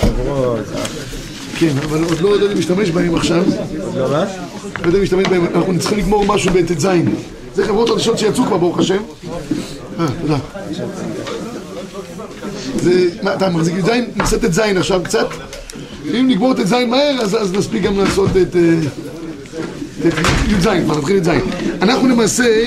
[0.00, 0.60] חברות.
[1.58, 3.44] כן, אבל עוד לא יודעים להשתמש בהם עכשיו.
[3.96, 4.24] לא מה?
[4.80, 6.88] לא יודעים להשתמש בהם, אנחנו צריכים לגמור משהו בט"ז.
[7.54, 9.02] זה חברות חדשות שיצאו כבר, ברוך השם.
[9.98, 10.38] אה, תודה.
[12.76, 13.90] זה, מה, אתה מחזיק את ז'?
[14.16, 15.26] נעשה ט"ז עכשיו קצת.
[16.06, 18.56] אם נגמור ט"ז מהר, אז, נספיק גם לעשות את...
[18.56, 18.74] אה,
[20.08, 20.14] את
[20.48, 21.30] י"ז, כבר נתחיל את ז'.
[21.82, 22.64] אנחנו למעשה...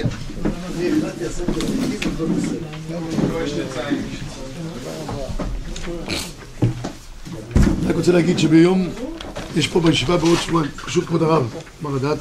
[7.88, 8.90] רק רוצה להגיד שביום,
[9.56, 12.18] יש פה בישיבה בעוד שבועיים, פשוט כבוד הרב, מה לדעת?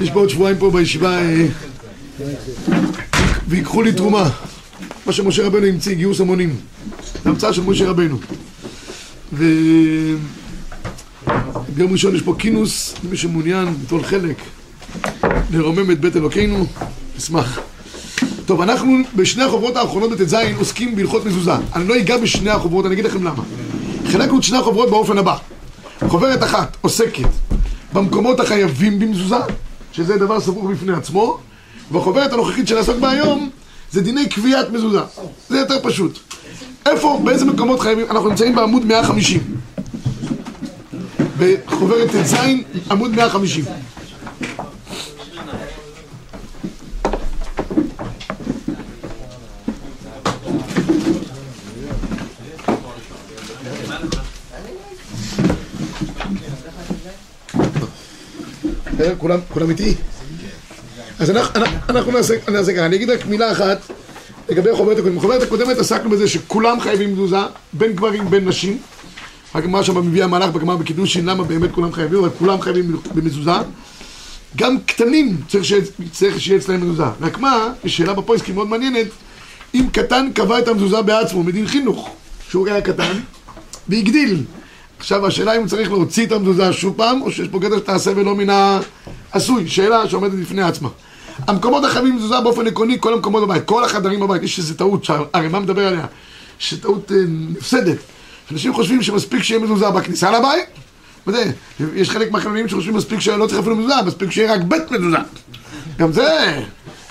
[0.00, 1.46] יש בעוד שבועיים פה בישיבה, אה,
[3.48, 4.30] ויקחו לי תרומה,
[5.06, 6.56] מה שמשה רבנו המציא, גיוס המונים,
[7.24, 8.18] זה המצאה של משה רבנו.
[9.32, 10.12] וביום
[11.92, 14.36] ראשון יש פה כינוס, מי שמעוניין ליטול חלק,
[15.50, 16.66] לרומם את בית אלוקינו,
[17.16, 17.71] נשמח.
[18.46, 21.52] טוב, אנחנו בשני החוברות האחרונות בט"ז עוסקים בהלכות מזוזה.
[21.74, 23.42] אני לא אגע בשני החוברות, אני אגיד לכם למה.
[24.06, 25.36] חילקנו את שני החוברות באופן הבא.
[26.08, 27.28] חוברת אחת עוסקת
[27.92, 29.36] במקומות החייבים במזוזה,
[29.92, 31.38] שזה דבר סבוך בפני עצמו,
[31.90, 33.50] והחוברת הנוכחית שנעסוק בה היום
[33.90, 35.00] זה דיני קביעת מזוזה.
[35.48, 36.18] זה יותר פשוט.
[36.86, 38.06] איפה, באיזה מקומות חייבים?
[38.10, 39.40] אנחנו נמצאים בעמוד 150.
[41.38, 42.34] בחוברת ט"ז,
[42.90, 43.64] עמוד 150.
[59.22, 59.94] כולם, איתי?
[61.18, 61.30] אז
[61.88, 63.78] אנחנו, נעשה, ככה, אני אגיד רק מילה אחת
[64.48, 65.16] לגבי החוברת הקודמת.
[65.18, 67.36] בחוברת הקודמת עסקנו בזה שכולם חייבים מזוזה,
[67.72, 68.78] בין גברים בין נשים.
[69.54, 73.50] הגמרא שם מביאה מהלך בגמרא בקידושין, למה באמת כולם חייבים, אבל כולם חייבים במזוזה.
[74.56, 75.64] גם קטנים צריך
[76.38, 77.04] שיהיה, אצלם מזוזה.
[77.20, 79.06] רק מה, יש שאלה בפויסקים מאוד מעניינת,
[79.74, 82.10] אם קטן קבע את המזוזה בעצמו, מדין חינוך,
[82.50, 83.12] שהוא היה קטן,
[83.88, 84.44] והגדיל.
[85.02, 88.34] עכשיו השאלה אם צריך להוציא את המזוזה שוב פעם, או שיש פה קטע שתעשה ולא
[88.34, 88.46] מן
[89.32, 90.88] העשוי, שאלה שעומדת בפני עצמה.
[91.46, 95.62] המקומות החייבים מזוזה באופן עקרוני, כל המקומות בבית, כל החדרים בבית, יש איזו טעות שהרמב"ם
[95.62, 96.06] מדבר עליה,
[96.58, 97.96] שטעות אה, נפסדת.
[98.52, 100.64] אנשים חושבים שמספיק שיהיה מזוזה בכניסה לבית,
[101.26, 101.52] וזה,
[101.94, 105.18] יש חלק מהחילונים שחושבים מספיק שלא צריך אפילו מזוזה, מספיק שיהיה רק בית מזוזה.
[105.98, 106.60] גם זה,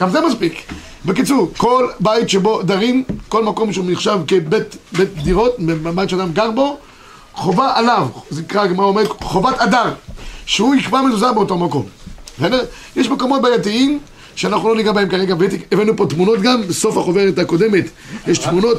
[0.01, 0.61] גם זה מספיק.
[1.05, 6.51] בקיצור, כל בית שבו דרים, כל מקום שהוא נחשב כבית בית דירות, בבית שאדם גר
[6.51, 6.77] בו,
[7.33, 9.93] חובה עליו, זה נקרא, הגמרא אומרת, חובת אדר,
[10.45, 11.85] שהוא יקבע מזוזה באותו מקום.
[12.95, 13.99] יש מקומות בעייתיים
[14.35, 15.35] שאנחנו לא ניגע בהם כרגע,
[15.71, 17.85] הבאנו פה תמונות גם, בסוף החוברת הקודמת
[18.27, 18.77] יש תמונות.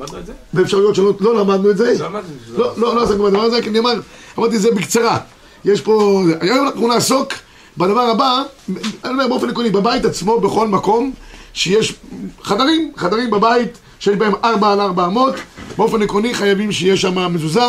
[0.00, 0.32] למדנו את זה?
[0.52, 1.94] באפשרויות שונות, לא למדנו את זה.
[1.98, 2.58] לא זה.
[2.58, 4.00] לא, לא, לא עסקנו בדבר הזה, כי אני אמר,
[4.38, 5.18] אמרתי את זה בקצרה.
[5.64, 7.32] יש פה, היום אנחנו נעסוק
[7.76, 11.12] בדבר הבא, אני אומר באופן עקרוני, בבית עצמו, בכל מקום,
[11.52, 11.94] שיש
[12.42, 15.34] חדרים, חדרים בבית, שיש בהם ארבע על ארבע אמות,
[15.78, 17.60] באופן עקרוני חייבים שיהיה שם מזוזה,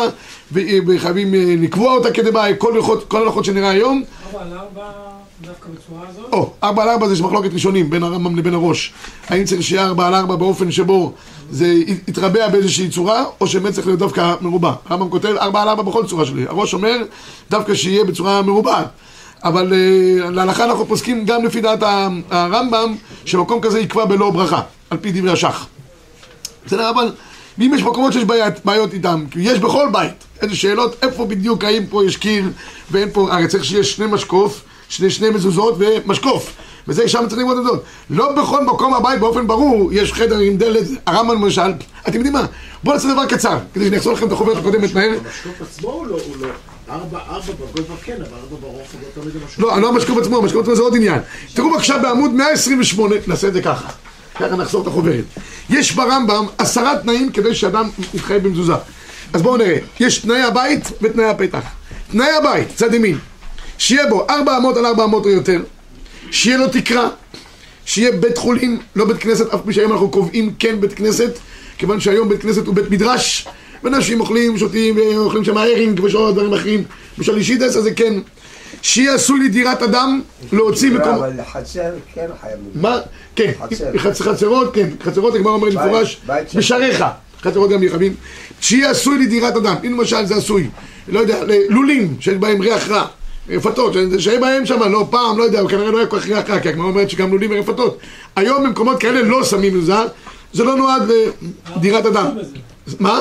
[0.52, 4.02] וחייבים אה, לקבוע אותה כדי בית, כל הלכות, כל הלכות שנראה היום.
[4.26, 4.82] ארבע על ארבע,
[5.40, 6.32] דווקא בצורה הזאת?
[6.32, 8.92] או, ארבע על ארבע זה מחלוקת ראשונים בין הרמב"ם לבין הראש.
[9.28, 11.12] האם צריך שיהיה ארבע על ארבע באופן שבו
[11.50, 11.66] זה
[12.08, 14.72] יתרבע באיזושהי צורה, או שבאמת צריך להיות דווקא מרובע.
[14.88, 16.44] הרמב"ם כותב ארבע על ארבע בכל צורה שלי.
[16.48, 16.96] הראש אומר
[17.50, 18.86] דווקא שיהיה בצורה מרובעת.
[19.44, 21.82] אבל uh, להלכה אנחנו פוסקים גם לפי דעת
[22.30, 24.60] הרמב"ם, שמקום כזה יקבע בלא ברכה,
[24.90, 25.66] על פי דברי השח.
[26.66, 27.12] בסדר, אבל
[27.58, 30.12] ואם יש מקומות שיש בעיות, בעיות איתם, כי יש בכל בית,
[30.42, 32.44] איזה שאלות, איפה בדיוק, האם פה יש קיר
[32.90, 36.52] ואין פה, הרי צריך שיהיה שני משקוף, שני, שני מזוזות ומשקוף.
[36.88, 37.82] וזה שם צריך ללמוד את זאת.
[38.10, 41.72] לא בכל מקום הבית באופן ברור יש חדר עם דלת, הרמב"ם למשל,
[42.08, 42.46] אתם יודעים מה?
[42.84, 45.10] בואו נעשה דבר קצר, כדי שאני אחזור לכם את החוברת הקודמת מהר.
[45.10, 46.48] המשקוף עצמו הוא לא, הוא לא.
[46.90, 49.58] ארבע, ארבע בגובה כן, אבל ארבע ברוחב לא תמיד המשקוף.
[49.58, 51.20] לא, לא המשקוף עצמו, המשקוף עצמו זה עוד עניין.
[51.54, 53.88] תראו בבקשה בעמוד 128, נעשה את זה ככה.
[54.40, 55.24] ככה נחזור את החוברת.
[55.70, 58.74] יש ברמב"ם עשרה תנאים כדי שאדם יתחייב במזוזה.
[59.32, 59.78] אז בואו נראה.
[60.00, 61.62] יש תנאי הבית ותנאי הפתח.
[62.10, 63.18] תנאי הבית, צד ימין.
[63.78, 65.62] שיהיה בו ארבע אמות על ארבע אמות או יותר.
[66.30, 67.08] שיהיה לו תקרה.
[67.84, 71.38] שיהיה בית חולין, לא בית כנסת, אף פי שהיום אנחנו קובעים כן בית כנסת,
[71.78, 73.48] כיוון שהיום בית כנסת הוא בית מדרש,
[73.82, 76.84] ואנשים אוכלים, שותים, ואוכלים שם הרינג ושאר דברים אחרים.
[77.18, 78.14] בשלישידס, אז זה כן.
[78.82, 80.20] שיהיה עשוי לדירת אדם
[80.52, 81.14] להוציא מקום...
[81.14, 81.80] אבל חצר
[82.14, 82.72] כן חייב לבנות.
[82.74, 82.98] מה?
[83.36, 83.90] כן, חצר.
[83.96, 86.20] חצ- חצרות, כן, חצרות, הגמרא אומרת בית- במפורש,
[86.54, 87.04] בשעריך,
[87.42, 88.14] חצרות גם נכבים,
[88.60, 90.68] שיהיה עשוי לדירת אדם, אם למשל זה עשוי,
[91.08, 91.38] לא יודע,
[91.68, 93.06] לולים שיש בהם ריח רע,
[93.48, 96.60] רפתות, שיהיה בהם שם, לא פעם, לא יודע, כנראה לא היה כל כך ריח רע,
[96.60, 97.98] כי הגמרא אומרת שגם לולים ורפתות,
[98.36, 99.94] היום במקומות כאלה לא שמים מזוזה,
[100.52, 101.02] זה לא נועד
[101.76, 102.26] לדירת אדם.
[103.00, 103.20] מה?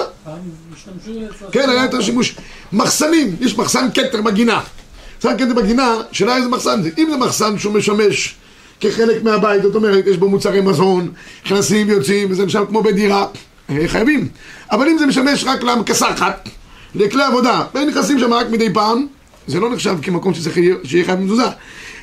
[1.52, 2.36] כן, היה יותר שימוש.
[2.74, 4.62] מחסנים, יש מחסן כתר בגינה.
[5.26, 6.90] מחסן כתר בגינה, שאלה איזה מחסן זה.
[6.98, 8.36] אם זה מחסן שהוא משמש
[8.80, 11.12] כחלק מהבית, זאת אומרת, יש בו מוצרי מזון,
[11.46, 13.28] נכנסים ויוצאים, וזה נחשב כמו בדירה,
[13.70, 14.28] אה, חייבים.
[14.72, 16.50] אבל אם זה משמש רק לכסחת,
[16.96, 19.08] לכלי עבודה, והם נכנסים שם רק מדי פעם,
[19.48, 21.44] זה לא נחשב כמקום שצריך יהיה- שיהיה חייב במזוזה.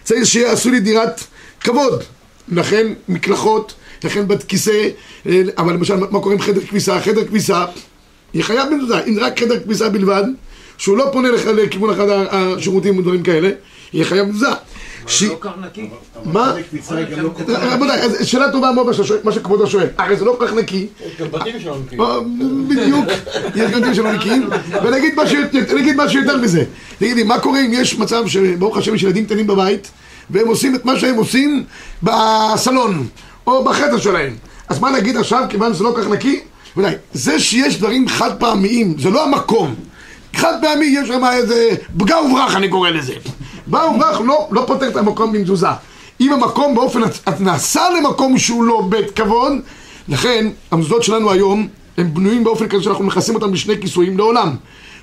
[0.05, 1.21] צריך שיהיה עשוי לי דירת
[1.61, 2.03] כבוד.
[2.49, 3.75] לכן מקלחות,
[4.05, 4.89] לכן בת כיסא,
[5.27, 7.01] אה, אבל למשל מה קורה עם חדר כביסה?
[7.01, 7.65] חדר כביסה
[8.35, 9.01] יהיה חייב במזוזה.
[9.05, 10.25] אם רק חדר כביסה בלבד,
[10.83, 13.51] שהוא לא פונה לך לכיוון אחד השירותים ודברים כאלה,
[13.93, 14.47] יהיה חייב במזוזה.
[15.07, 15.25] ש-
[16.25, 16.55] מה?
[17.23, 17.63] לא כל כך...
[17.63, 18.93] רבותיי, שאלה טובה מאוד מה
[19.25, 19.87] מה שכבודו שואל.
[19.99, 20.87] הרי זה לא כל כך נקי.
[21.21, 22.01] גם בתים שלנו נקיים.
[22.03, 22.19] אה,
[22.69, 23.05] בדיוק,
[23.55, 24.49] יש גם דברים שלא נקיים,
[24.85, 25.15] ונגיד
[25.97, 26.65] משהו יותר- מזה.
[26.99, 29.91] תגידי, מה קורה אם יש מצב שברוך השם יש ילדים קטנים בבית,
[30.31, 31.65] והם עושים את מה שהם עושים
[32.03, 33.07] בסלון,
[33.47, 34.35] או בחדר שלהם.
[34.69, 36.41] אז מה נגיד עכשיו, כיוון שזה לא כל כך נקי?
[37.13, 39.75] זה שיש דברים חד פעמיים, זה לא המקום.
[40.37, 43.15] חד פעמי יש שם איזה פגע וברח אני קורא לזה.
[43.71, 45.67] פגע וברח לא, לא פותר את המקום במזוזה.
[46.21, 47.01] אם המקום באופן
[47.41, 49.53] נעשה למקום שהוא לא בית כבוד,
[50.09, 51.69] לכן המזוזות שלנו היום
[51.99, 54.57] הם בנויים באופן כזה שאנחנו מכסים אותם בשני כיסויים לעולם.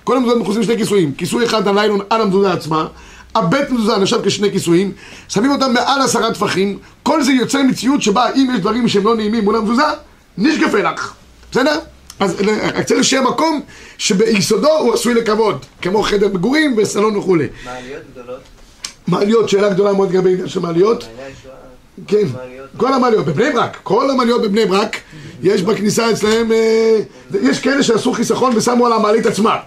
[0.03, 2.87] כל המזוזות מכוסים בשני כיסויים, כיסוי אחד הליילון על המזוזה עצמה,
[3.35, 4.91] הבית מזוזה נחשב כשני כיסויים,
[5.29, 9.15] שמים אותם מעל עשרה טפחים, כל זה יוצר מציאות שבה אם יש דברים שהם לא
[9.15, 9.83] נעימים מול המזוזה,
[10.37, 11.13] נשגפה לך,
[11.51, 11.79] בסדר?
[12.19, 12.35] אז
[12.75, 13.61] רק צריך שיהיה מקום
[13.97, 17.47] שביסודו הוא עשוי לכבוד, כמו חדר מגורים וסלון וכולי.
[17.65, 18.39] מעליות גדולות,
[19.07, 21.07] מעליות, שאלה גדולה מאוד לגבי עניין של מעליות.
[22.07, 22.27] כן.
[22.77, 24.97] כל המעליות, בבני ברק, כל המעליות בבני ברק,
[25.43, 26.99] יש בכניסה אצלהם, אה,
[27.41, 29.57] יש כאלה שעשו חיסכון ושמו על המעלית עצמה,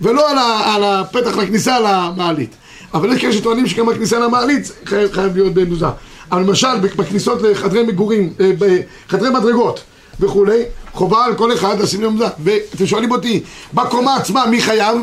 [0.00, 0.30] ולא
[0.74, 2.54] על, הפתח לכניסה למעלית.
[2.94, 5.86] אבל יש כאלה שטוענים שגם הכניסה למעלית חייב, להיות במזוזה.
[6.32, 9.80] אבל למשל, בכניסות לחדרי מגורים, אה, בחדרי מדרגות
[10.20, 12.28] וכולי, חובה על כל אחד לשים למזוזה.
[12.44, 13.42] ואתם שואלים אותי,
[13.74, 14.96] בקומה עצמה מי חייב?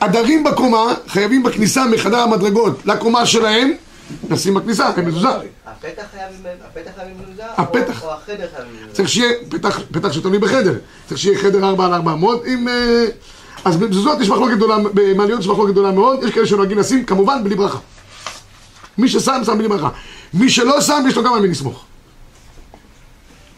[0.00, 3.72] הדרים בקומה חייבים בכניסה מחדר המדרגות לקומה שלהם
[4.30, 5.28] לשים בכניסה, הם מזוזה.
[5.28, 7.42] הפתח חייב עם- מזוזה?
[7.56, 8.02] הפתח.
[8.02, 8.92] או החדר חייב עם מזוזה?
[8.92, 10.74] צריך שיהיה פתח, פתח שתלוי בחדר,
[11.08, 12.68] צריך שיהיה חדר 4 על 400 עם...
[12.68, 13.04] אה,
[13.64, 17.44] אז במזוזות יש מחלוקת גדולה, במעליות יש מחלוקת גדולה מאוד, יש כאלה שנוהגים לשים, כמובן
[17.44, 17.78] בלי ברכה.
[18.98, 19.88] מי ששם, שם בלי ברכה.
[20.34, 21.84] מי שלא שם, יש לו גם על מי לסמוך.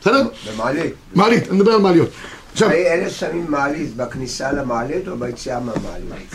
[0.01, 0.23] בסדר?
[0.53, 0.93] במעלית.
[1.15, 2.09] מעלית, אני מדבר על מעליות.
[2.53, 6.35] עכשיו, אלה שמים מעלית בכניסה למעלית או ביציאה מהמעלית?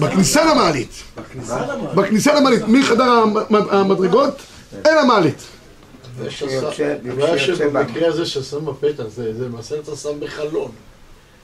[0.00, 0.90] בכניסה למעלית,
[1.94, 3.36] בכניסה למעלית, מחדר המ-
[3.70, 4.38] המדרגות
[4.86, 5.42] אל המעלית.
[6.20, 10.70] הבעיה שבמקרה הזה ששם בפתח, זה זה למעשה אתה שם בחלון.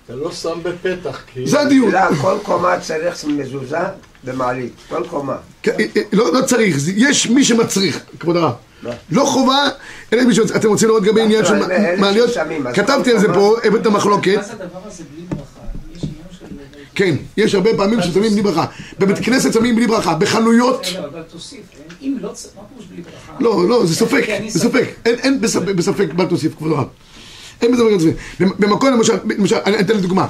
[0.07, 1.47] אתה לא שם בפתח, כי...
[1.47, 1.91] זה הדיון.
[1.91, 3.77] לא, כל קומה צריך מזוזה
[4.25, 4.73] במעלית.
[4.89, 5.37] כל קומה.
[5.63, 8.53] כן, אה, אה, לא, לא צריך, יש מי שמצריך, כבוד הרב.
[9.11, 9.69] לא חובה,
[10.13, 10.57] אלא מי שמצריך.
[10.57, 11.55] אתם רוצים לראות לגבי עניין של
[11.99, 12.31] מעליות?
[12.75, 14.41] כתבתי על זה פה, הבאת המחלוקת.
[16.95, 18.65] כן, יש הרבה פעמים ששמים בלי ברכה.
[18.99, 20.15] בבית כנסת שמים בלי ברכה.
[20.15, 23.33] בחנויות, רגע, אבל תוסיף, אין- אם לא צריך, מה פירוש בלי ברכה?
[23.41, 24.85] לא, לא, זה ספק, זה ספק.
[25.05, 25.41] אין-
[25.77, 26.87] בספק, בל תוסיף, כבוד הרב.
[27.63, 28.13] אין בזה דבר כזה.
[28.41, 30.27] במקום, למשל, למשל, אני אתן לי דוגמה.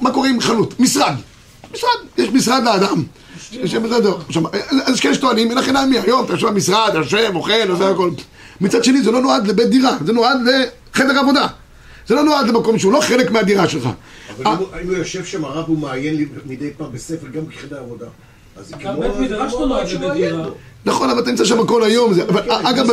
[0.00, 0.80] מה קורה עם חנות?
[0.80, 1.14] משרד.
[1.74, 3.02] משרד, יש משרד לאדם.
[3.52, 4.42] יש משרד, עכשיו,
[4.84, 8.10] אז יש כאלה שטוענים, אין לכם נעמי, היום אתה יושב במשרד, יושב, אוכל, עושה הכל.
[8.60, 10.36] מצד שני, זה לא נועד לבית דירה, זה נועד
[10.94, 11.46] לחדר עבודה.
[12.06, 13.88] זה לא נועד למקום שהוא לא חלק מהדירה שלך.
[14.42, 14.52] אבל
[14.82, 18.06] אם הוא- יושב שם הרב הוא מעיין מדי פעם בספר גם כחדר עבודה.
[18.56, 20.44] אז זה גם כמו- בית מדרש לא נועד לבית דירה.
[20.84, 22.14] נכון, אבל אתה נמצא שם כל היום.
[22.14, 22.86] זה- אבל אגב,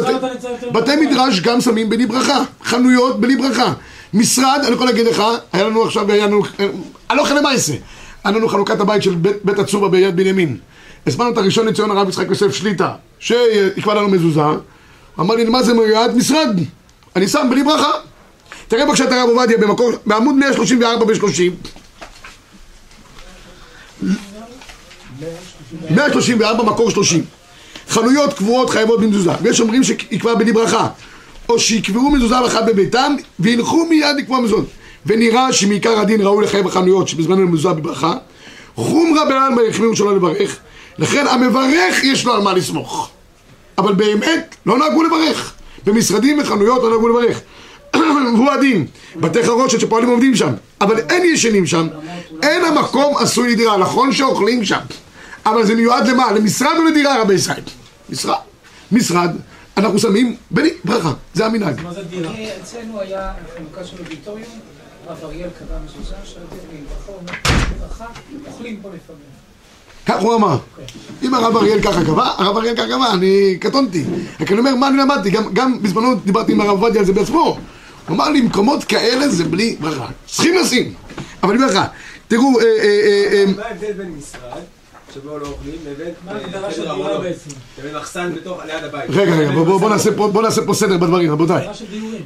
[0.73, 0.95] בתי-.
[0.95, 2.43] מדרש גם שמים בלי ברכה.
[2.63, 3.73] חנויות בלי ברכה.
[4.13, 6.41] משרד, אני יכול להגיד לך, היה לנו עכשיו, היה לנו,
[7.09, 7.73] אני לא חלק למעשה.
[8.25, 10.57] היה לנו חלוקת הבית של בית- בית הצובה ביד בנימין.
[11.07, 14.41] הזמנו את הראשון לציון הרב יצחק יוסף שליטה, שיקבע לנו מזוזה.
[15.19, 16.15] אמר לי, מה זה מיועד?
[16.15, 16.59] משרד.
[17.15, 17.91] אני שם בלי ברכה.
[18.67, 21.69] תראה בבקשה את הרב עובדיה במקור, בעמוד 134 ב-30.
[25.91, 27.23] 134 מקור 30.
[27.89, 30.87] חנויות קבועות חייבות במזוזה, ויש אומרים שיקבע בלי ברכה,
[31.49, 34.65] או שיקבעו מזוזה אחת בביתם, וילכו מיד לקבוע מזוזות.
[35.05, 38.13] ונראה שמעיקר הדין ראוי לחייב החנויות שבזמנו מזוזה בברכה,
[38.75, 40.59] חומרא בעלמא החמירו שלא לברך,
[40.97, 43.09] לכן המברך יש לו על מה לסמוך.
[43.77, 45.53] אבל באמת לא נהגו לברך.
[45.85, 47.41] במשרדים וחנויות לא נהגו לברך.
[48.35, 48.87] והוא הדין.
[49.15, 51.87] בתי חרושת שפועלים עובדים שם, אבל אין ישנים שם,
[52.43, 54.79] אין המקום עשוי לדירה, נכון שאוכלים שם,
[55.45, 56.31] אבל זה מיועד למה?
[56.31, 57.61] למשרד או לדירה רבי ישראל?
[58.09, 58.35] משרד.
[58.91, 59.29] משרד,
[59.77, 61.81] אנחנו שמים בלי ברכה, זה המנהג.
[61.81, 62.31] מה זה דירה?
[62.61, 64.49] אצלנו היה חנוכה של אודיטוריום,
[65.07, 67.33] הרב אריאל קבע מזוזה, שאלתי לי ברכה, הוא אומר,
[67.79, 68.05] ברכה,
[68.47, 69.45] אוכלים פה לפעמים.
[70.05, 70.57] כך הוא אמר.
[71.23, 74.03] אם הרב אריאל ככה קבע, הרב אריאל ככה קבע, אני קטונתי.
[74.39, 75.29] רק אני אומר, מה אני למדתי?
[75.29, 77.57] גם, גם בזמנו דיברתי עם הרב עובדיה על זה בעצמו.
[78.07, 80.05] הוא אמר לי, מקומות כאלה זה בלי ברכה.
[80.25, 80.93] צריכים לשים.
[81.43, 81.79] אבל אני אומר לך,
[82.27, 84.61] תראו, אה, אה, אה, מה ההבדל בין משרד,
[85.13, 87.19] שבו לא אוכלים, לבין מה ההגדרה של דירה?
[87.19, 87.49] בעצם?
[87.79, 89.09] לבין מחסן בתוך, ליד הבית.
[89.09, 89.79] רגע, רגע, בוא, בוא,
[90.33, 91.67] בוא, נעשה פה, סדר בדברים, רבותיי.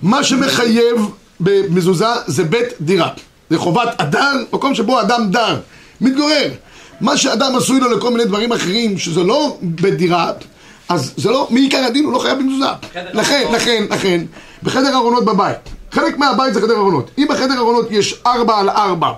[0.02, 0.98] מה שמחייב
[1.40, 3.10] במזוזה זה בית דירה.
[3.50, 5.60] זה חובת אדם, מקום שבו אדם דר,
[6.02, 6.50] מתגורר.
[7.02, 10.32] מה שאדם עשוי לו לכל מיני דברים אחרים, שזה לא בית דירה,
[10.90, 12.66] אז זה לא, מעיקר הדין הוא לא חייב במזוזה.
[13.14, 14.22] לכן, לכן, לכן,
[14.64, 15.58] בחדר ארונות בבית,
[15.92, 17.12] חלק מהבית זה חדר ארונות.
[17.18, 19.12] אם בחדר ארונות יש ארבע על ארבע,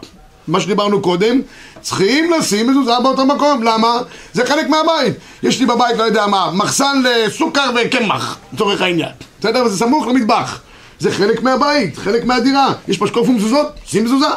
[0.48, 1.42] מה שדיברנו קודם,
[1.82, 3.98] צריכים לשים מזוזה באותו מקום, למה?
[4.34, 5.14] זה חלק מהבית.
[5.44, 9.12] יש לי בבית, לא יודע מה, מחסן לסוכר וקמח, לצורך העניין.
[9.40, 9.64] בסדר?
[9.66, 10.62] וזה סמוך למטבח.
[11.02, 12.74] זה חלק מהבית, חלק מהדירה.
[12.88, 14.28] יש משקוף ומזוזות, שים מזוזה.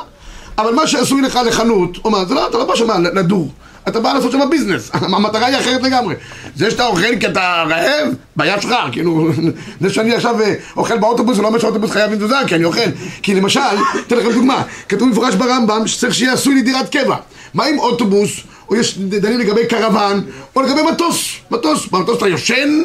[0.59, 3.51] אבל מה שעשוי לך לחנות, הוא אומר, זה לא, אתה לא בא שם לדור.
[3.89, 6.15] אתה בא לעשות שם ביזנס, המטרה היא אחרת לגמרי.
[6.57, 9.29] זה שאתה אוכל כי אתה רעב, בעיה שלך, כאילו,
[9.81, 12.65] זה שאני עכשיו אה, אוכל באוטובוס, זה לא אומר שהאוטובוס חייב עם תזוזה, כי אני
[12.65, 12.91] אוכל.
[13.23, 13.61] כי למשל,
[14.07, 17.17] אתן לכם דוגמה, כתוב מפורש ברמב"ם שצריך שיהיה עשוי לדירת קבע.
[17.55, 18.31] מה עם אוטובוס,
[18.69, 20.21] או יש דנים לגבי קרוון,
[20.57, 22.83] או לגבי מטוס, מטוס, במטוס אתה יושן,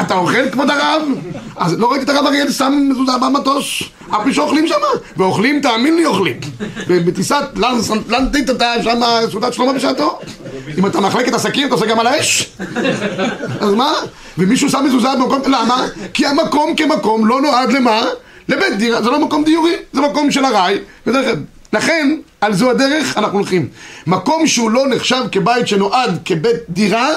[0.00, 1.02] אתה אוכל כבוד הרב?
[1.56, 4.74] אז לא ראיתי את הרב אריאל שם מזוזה במטוס, אף מי שאוכלים שם,
[5.16, 6.36] ואוכלים, תאמין לי, אוכלים.
[6.88, 7.44] ובטיסת
[8.08, 9.00] לנדית אתה שם
[9.30, 10.18] סעודת שלמה בשעתו.
[10.78, 12.56] אם אתה מחלק את הסכין, אתה עושה גם על האש?
[13.60, 13.92] אז מה?
[14.38, 15.86] ומישהו שם מזוזה במקום, למה?
[16.14, 18.02] כי המקום כמקום לא נועד למה?
[18.48, 20.78] לבית דירה, זה לא מקום דיורי, זה מקום של ארעי,
[21.72, 23.68] לכן, על זו הדרך אנחנו הולכים.
[24.06, 27.08] מקום שהוא לא נחשב כבית שנועד כבית דירה,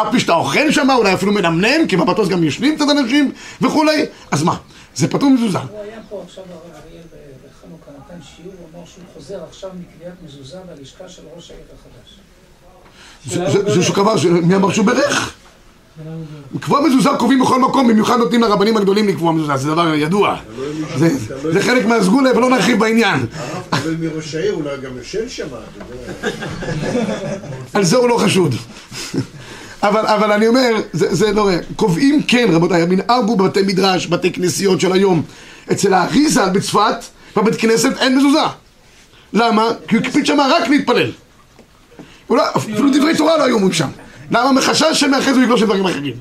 [0.00, 4.04] אף פי שאתה אוכל שם, אולי אפילו מנמנם, כי במטוס גם יושבים קצת אנשים וכולי,
[4.30, 4.56] אז מה?
[4.94, 5.58] זה פטור מזוזה.
[5.58, 7.02] הוא היה פה עכשיו הרב אריאל
[7.44, 12.18] בחנוכה, נתן שיעור, הוא אמר שהוא חוזר עכשיו מקביעת מזוזה בלשכה של ראש העיר החדש.
[13.74, 15.34] זה- שהוא קבע, ש- מי אמר שהוא בירך?
[16.54, 20.36] לקבוע מזוזה קובעים בכל מקום, במיוחד נותנים לרבנים הגדולים לקבוע מזוזה, זה דבר ידוע.
[20.96, 21.16] זה-
[21.52, 23.26] זה חלק מהסגולה, ולא נרחיב בעניין.
[23.72, 25.46] אבל מראש העיר אולי גם יושן שם.
[27.74, 28.54] על זה הוא לא חשוד.
[29.82, 31.50] אבל, אבל אני אומר, זה, זה לא...
[31.76, 35.22] קובעים כן, רבותיי, המנהג בבתי מדרש, בתי כנסיות של היום.
[35.72, 37.04] אצל האריזה בצפת,
[37.36, 38.38] בבית כנסת אין מזוזה.
[39.32, 39.68] למה?
[39.88, 41.10] כי הוא הקפיד שם רק להתפלל.
[42.30, 43.88] לא, אפילו דברי תורה לא היו אומרים שם.
[44.30, 44.52] למה?
[44.52, 46.14] מחשש שמאחרי זה הוא יגלוש לדברים אחרים.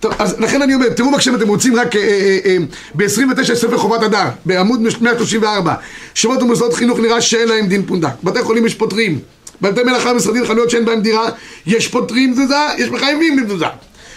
[0.00, 2.56] טוב, אז לכן אני אומר, תראו בבקשה אם אתם רוצים רק אה, אה, אה,
[2.94, 5.74] ב-29 ספר חובת הדר, בעמוד 134,
[6.14, 8.22] שמות ומוסדות חינוך נראה שאין להם דין פונדק.
[8.24, 9.18] בתי חולים יש פותרים.
[9.62, 11.28] בבתי מלאכה משרדים חנויות שאין בהם דירה,
[11.66, 13.66] יש פותרים מזוזה, יש מחייבים במזוזה.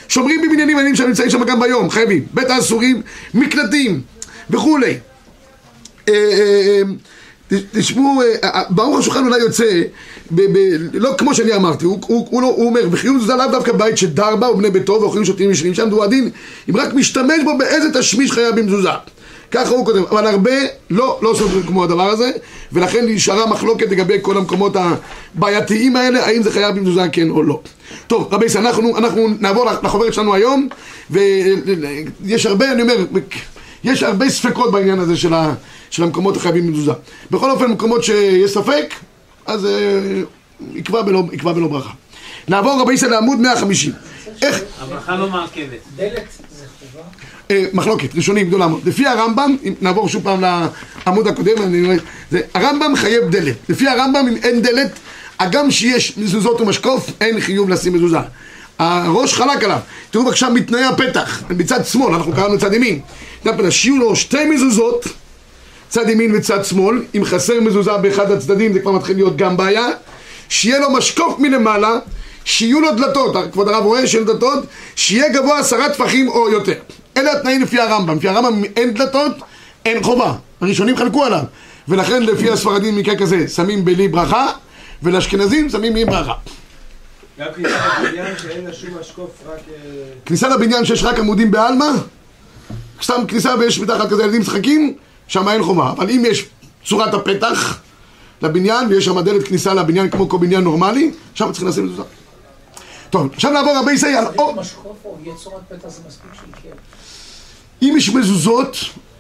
[0.09, 2.25] שומרים בבניינים עניים שנמצאים שם גם ביום, חייבים.
[2.33, 3.01] בית האסורים,
[3.33, 4.01] מקלטים
[4.49, 4.97] וכולי.
[6.09, 6.81] אה, אה,
[7.51, 8.21] אה, תשמעו,
[8.69, 9.81] ברוך השולחן אולי יוצא,
[10.31, 10.57] ב, ב,
[10.93, 13.97] לא כמו שאני אמרתי, הוא, הוא, הוא, לא, הוא אומר, וחיוב מזוזה לאו דווקא בית
[13.97, 16.29] שדר בה ובני ביתו ואוכלים שותים ישנים שם, והוא הדין,
[16.69, 18.89] אם רק משתמש בו באיזה תשמיש חייב במזוזה.
[19.51, 20.51] ככה הוא כותב, אבל הרבה
[20.89, 22.31] לא, לא סוברים כמו הדבר הזה,
[22.71, 27.59] ולכן נשארה מחלוקת לגבי כל המקומות הבעייתיים האלה, האם זה חייב במזוזה כן או לא.
[28.07, 30.67] טוב, רבי ישראל, אנחנו, אנחנו נעבור לחוברת שלנו היום,
[31.09, 32.95] ויש הרבה, אני אומר,
[33.83, 35.53] יש הרבה ספקות בעניין הזה של, ה,
[35.89, 36.91] של המקומות החייבים במזוזה.
[37.31, 38.93] בכל אופן, מקומות שיש ספק,
[39.45, 40.21] אז אה,
[40.73, 41.91] יקבע, בלא, יקבע בלא ברכה.
[42.47, 43.91] נעבור רבי ישראל לעמוד 150.
[44.41, 45.79] איך, הברכה לא מעכבת.
[45.95, 46.27] דלת
[47.73, 48.81] מחלוקת, ראשונים גדולה מאוד.
[48.85, 50.41] לפי הרמב"ם, אם נעבור שוב פעם
[51.05, 51.95] לעמוד הקודם, אני רואה,
[52.31, 53.55] זה, הרמב"ם חייב דלת.
[53.69, 54.91] לפי הרמב"ם, אם אין דלת,
[55.39, 58.17] הגם שיש מזוזות ומשקוף, אין חיוב לשים מזוזה.
[58.79, 59.79] הראש חלק עליו.
[60.11, 62.99] תראו בבקשה מתנאי הפתח, מצד שמאל, אנחנו קראנו צד ימין.
[63.69, 65.05] שיהיו לו שתי מזוזות,
[65.89, 69.87] צד ימין וצד שמאל, אם חסר מזוזה באחד הצדדים זה כבר מתחיל להיות גם בעיה,
[70.49, 71.99] שיהיה לו משקוף מלמעלה,
[72.45, 74.63] שיהיו לו דלתות, כבוד הרב רואה שאין דלתות,
[74.95, 76.73] שיהיה גבוה עשרה טפחים או יותר.
[77.19, 79.31] אלה התנאים לפי הרמב"ם, לפי הרמב"ם אין דלתות,
[79.85, 81.43] אין חובה, הראשונים חלקו עליו,
[81.87, 84.47] ולכן לפי הספרדים במקרה כזה שמים בלי ברכה,
[85.03, 86.33] ולאשכנזים שמים עם ברכה.
[87.39, 89.59] גם כניסה לבניין שאין לה שום משקוף, רק...
[89.69, 89.83] אה,
[90.25, 91.85] כניסה לבניין שיש רק עמודים בעלמא,
[93.03, 94.93] סתם כניסה ויש מתחת כזה ילדים משחקים,
[95.27, 95.91] שם אין חומה.
[95.91, 96.45] אבל אם יש
[96.85, 97.79] צורת הפתח
[98.41, 102.03] לבניין ויש שם דלת כניסה לבניין כמו כל בניין נורמלי, שם צריכים לשים מזוזה.
[103.09, 104.25] טוב, עכשיו נעבור רבי ישראל על.
[104.55, 104.97] משקוף
[106.63, 106.69] זה.
[107.81, 108.77] אם יש מזוזות,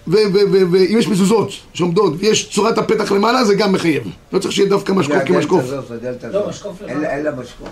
[0.07, 4.03] ו- ו- ו- ואם יש מזוזות שעומדות ויש צורת הפתח למעלה, זה גם מחייב.
[4.33, 5.63] לא צריך שיהיה דווקא משקוף זה הדלת כמשקוף.
[5.63, 6.49] הזאת, הדלת לא, הזאת.
[6.49, 7.01] משקוף אין לבד.
[7.01, 7.67] לה- אין לה משקוף.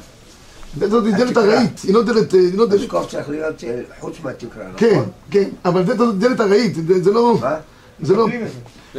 [0.89, 2.33] זאת דלת ארעית, היא לא דלת...
[2.33, 2.67] היא לא.
[2.75, 4.75] משקוף צריך להיות אה, חוץ מהתקרה, נכון?
[4.77, 4.99] כן,
[5.31, 7.37] כן, אבל זה דלת ארעית, זה זה לא...
[7.41, 7.55] מה?
[8.01, 8.27] זה לא...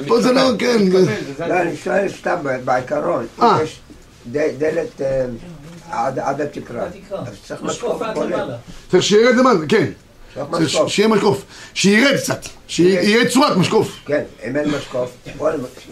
[0.09, 1.17] פה זה לא, כן, זה-
[1.49, 2.35] לא, אני שואל סתם
[2.65, 3.27] בעיקרון.
[3.43, 3.59] אה.
[3.63, 3.81] יש
[4.33, 5.25] דלת אה,
[5.91, 6.85] עד התקרה.
[7.47, 8.03] צריך משקוף.
[8.03, 8.57] למעלה.
[9.01, 9.91] שירד למעלה, כן.
[10.87, 11.45] שיהיה משקוף.
[11.75, 12.47] שירד קצת.
[12.69, 13.97] שיהיה צורת משקוף.
[14.07, 15.11] כן, אם אין משקוף,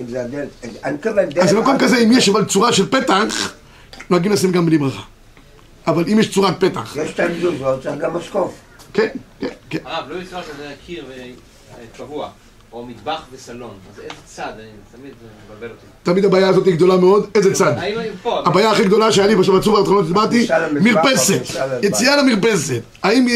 [0.00, 0.48] אם זה הדלת,
[0.84, 1.38] אני מתכוון דלת...
[1.38, 2.12] אז במקום כזה, אם.
[2.12, 3.52] יש אבל צורה של פתח,
[4.10, 5.02] נוהגים לשים גם בלי ברכה.
[5.86, 8.54] אבל אם יש צורת פתח, יש את המזוזות, צריך גם משקוף.
[8.92, 9.08] כן,
[9.40, 9.78] כן, כן.
[9.84, 11.04] הרב, לא יקרא שזה קיר
[11.94, 12.30] וקבוע.
[12.72, 14.42] או מטבח וסלון, אז איזה צד?
[14.58, 15.86] אני תמיד זה מבלבל אותי.
[16.02, 17.72] תמיד הבעיה הזאת היא גדולה מאוד, איזה צד?
[18.22, 18.42] פה?
[18.46, 19.34] הבעיה הכי גדולה שהיה לי
[19.78, 21.40] האחרונות, הסברתי, כניסה למטבח או מרפסת?
[21.82, 22.80] יציאה למרפסת.
[23.02, 23.26] האם.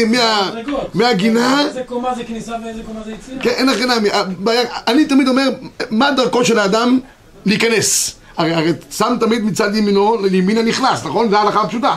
[0.93, 3.37] מהגינה, איזה קומה זה כניסה ואיזה קומה זה יציאה?
[3.41, 5.49] כן, אין נמי, הבעיה- אני תמיד אומר,
[5.89, 6.99] מה דרכו של האדם
[7.45, 8.15] להיכנס?
[8.37, 8.53] הרי,
[8.91, 11.29] שם תמיד מצד ימינו לימין הנכנס, נכון?
[11.29, 11.95] זו ההלכה הפשוטה.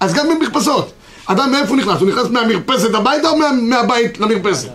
[0.00, 0.92] אז גם במרפסות.
[1.26, 2.00] אדם מאיפה הוא נכנס?
[2.00, 4.68] הוא נכנס מהמרפסת הביתה או מה, מהבית למרפסת?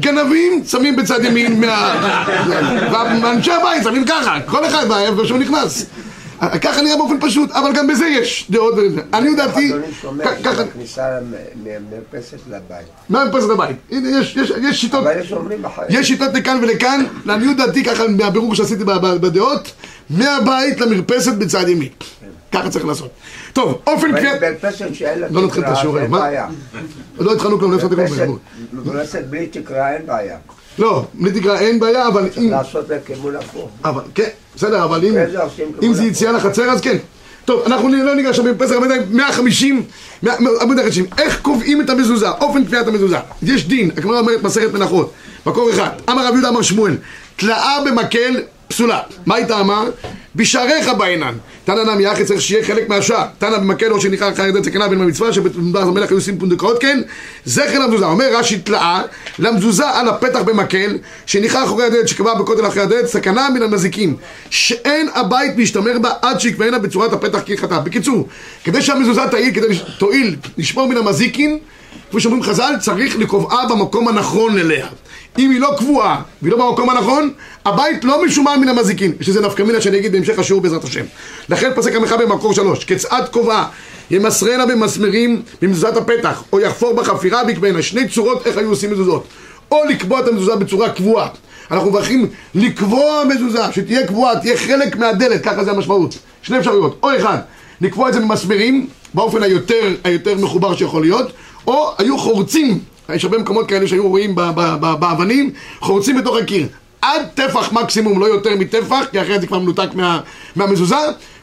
[0.00, 1.94] גנבים שמים בצד ימין, מה...
[3.22, 5.86] ואנשי הבית שמים ככה, כל אחד איפה שהוא נכנס.
[6.60, 9.00] ככה נראה באופן פשוט, אבל גם בזה יש דעות וזה.
[9.14, 11.02] אני לדעתי, אדוני שומע כ- ככה, בכניסה
[11.64, 12.86] מהמרפסת לבית.
[13.08, 13.48] מהמרפסת.
[13.90, 15.88] הנה, יש- יש- יש שיטות אבל יש אומרים בחיים.
[15.90, 18.84] יש שיטות לכאן ולכאן, לעניות דעתי, ככה מהבירור שעשיתי
[19.20, 19.72] בדעות,
[20.10, 21.88] מהבית למרפסת בצד ימין.
[22.60, 23.08] ככה צריך לעשות.
[23.52, 24.42] טוב, אופן קריאת...
[24.42, 26.18] מרפסת שאין לה לא נתחיל את השיעור, אין מה?
[26.18, 26.46] בעיה.
[27.18, 27.94] לא התחלנו כלום, לא הפסקתי
[28.24, 28.38] כלום.
[28.72, 30.36] מרפסת בלי תקרה אין בעיה.
[30.78, 32.50] לא, בלי תקרה אין בעיה, אבל צריך אם...
[32.50, 33.70] לעשות לכיוון הפוך.
[33.84, 35.12] אבל, כן, בסדר, אבל אם...
[35.12, 35.26] זה
[35.82, 36.10] אם זה הפוך.
[36.10, 36.96] יציאה לחצר, אז כן.
[37.44, 39.82] טוב, אנחנו לא ניגע עכשיו בפסח דברים, 150,
[40.22, 41.06] מאה- עמוד החדשים.
[41.18, 42.30] איך קובעים את המזוזה?
[42.30, 43.16] אופן קביעת המזוזה.
[43.42, 45.12] יש דין, הגמרא אומרת מסכת מנחות,
[45.46, 45.88] מקור אחד.
[46.10, 46.96] אמר רב יהודה אמר שמואל,
[47.36, 49.00] תלאה במקל פסולה.
[49.26, 49.84] מה היא טעמה?
[50.36, 51.34] בשעריך בעינן.
[51.64, 53.26] תנא נמי אחי צריך שיהיה חלק מהשער.
[53.38, 57.00] תנא במקל או שניחר אחר ידי סכנה בין במצווה שבמדבר המלך היו עושים פונדקאות כן.
[57.44, 58.06] זכר למזוזה.
[58.06, 59.02] אומר רש"י תלאה
[59.38, 64.16] למזוזה על הפתח במקל שניחר אחורי הדלת שקבע בכותל אחרי הדלת סכנה מן המזיקים
[64.50, 67.78] שאין הבית משתמר בה עד שיקבענה בצורת הפתח כהלכתה.
[67.78, 68.28] בקיצור,
[68.64, 69.66] כדי שהמזוזה תועיל, כדי
[69.98, 71.58] תועיל לשמור מן המזיקין
[72.10, 74.86] כפי שאומרים חז"ל, צריך לקובעה במקום הנכון אליה.
[75.38, 77.30] אם היא לא קבועה והיא לא במקום הנכון,
[77.64, 79.12] הבית לא משומר מן המזיקין.
[79.20, 81.04] יש לזה נפקא מינה שאני אגיד בהמשך השיעור בעזרת השם.
[81.48, 83.68] לכן פסק המחאה במקור שלוש, כצעד קובעה,
[84.10, 87.82] ימסרנה במסמרים במזוזת הפתח, או יחפור בחפירה ויקבענה.
[87.82, 89.26] שני צורות איך היו עושים מזוזות.
[89.70, 91.28] או לקבוע את המזוזה בצורה קבועה.
[91.70, 96.18] אנחנו מברכים לקבוע מזוזה, שתהיה קבועה, תהיה חלק מהדלת, ככה זה המשמעות.
[96.42, 97.38] שני אפשרויות, או אחד,
[97.80, 101.32] לקבוע את זה במסמרים, באופן היותר, היותר מחובר שיכול להיות,
[101.66, 102.78] או היו חורצים,
[103.14, 104.34] יש הרבה מקומות כאלה שהיו רואים
[104.80, 106.66] באבנים, חורצים בתוך הקיר.
[107.02, 110.20] עד טפח מקסימום, לא יותר מטפח, כי אחרת זה כבר מנותק מה,
[110.56, 110.96] מהמזוזה,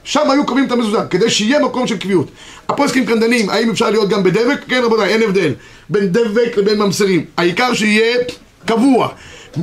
[0.03, 2.27] שם היו קובעים את המזוזה, כדי שיהיה מקום של קביעות.
[2.69, 4.59] הפוסקים כאן דנים, האם אפשר להיות גם בדבק?
[4.67, 5.53] כן רבותיי, אין הבדל
[5.89, 7.25] בין דבק לבין ממסרים.
[7.37, 8.17] העיקר שיהיה
[8.65, 9.07] קבוע.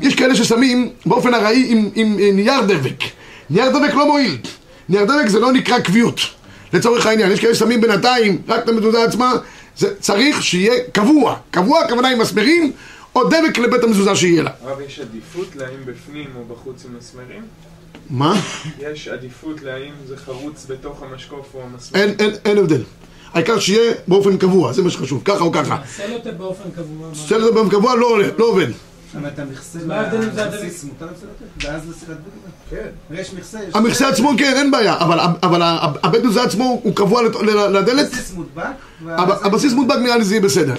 [0.02, 3.04] יש כאלה ששמים באופן ארעי עם, עם, עם נייר דבק.
[3.50, 4.36] נייר דבק לא מועיל.
[4.88, 6.20] נייר דבק זה לא נקרא קביעות.
[6.72, 9.32] לצורך העניין, יש כאלה ששמים בינתיים רק את המזוזה עצמה,
[9.80, 11.36] זה צריך שיהיה קבוע.
[11.50, 12.72] קבוע הכוונה עם מסמרים,
[13.16, 14.50] או דבק לבית המזוזה שיהיה לה.
[14.62, 17.42] הרב, יש עדיפות להאם בפנים או בחוץ עם מסמרים?
[18.10, 18.40] מה?
[18.80, 22.00] יש עדיפות להאם זה חרוץ בתוך המשקוף או המסמר?
[22.00, 22.82] אין, אין, אין הבדל.
[23.32, 25.76] העיקר שיהיה באופן קבוע, זה מה שחשוב, ככה או ככה.
[25.96, 27.08] סלוטה באופן קבוע.
[27.28, 28.68] זה באופן קבוע לא לא עובד.
[29.18, 30.60] אבל את המכסה מה ההבדל אם זה הדלק?
[30.64, 31.06] לבסיס מותר?
[31.64, 32.80] ואז לשיחת בגלל?
[33.10, 33.14] כן.
[33.14, 33.74] יש מכסה, יש...
[33.74, 35.60] המכסה עצמו כן, אין בעיה, אבל, אבל
[36.02, 37.22] הבית מזוזה עצמו הוא קבוע
[37.70, 38.62] לדלת, הבסיס מודבק,
[39.08, 40.74] הב- הבסיס מודבק נראה לי זה יהיה בסדר.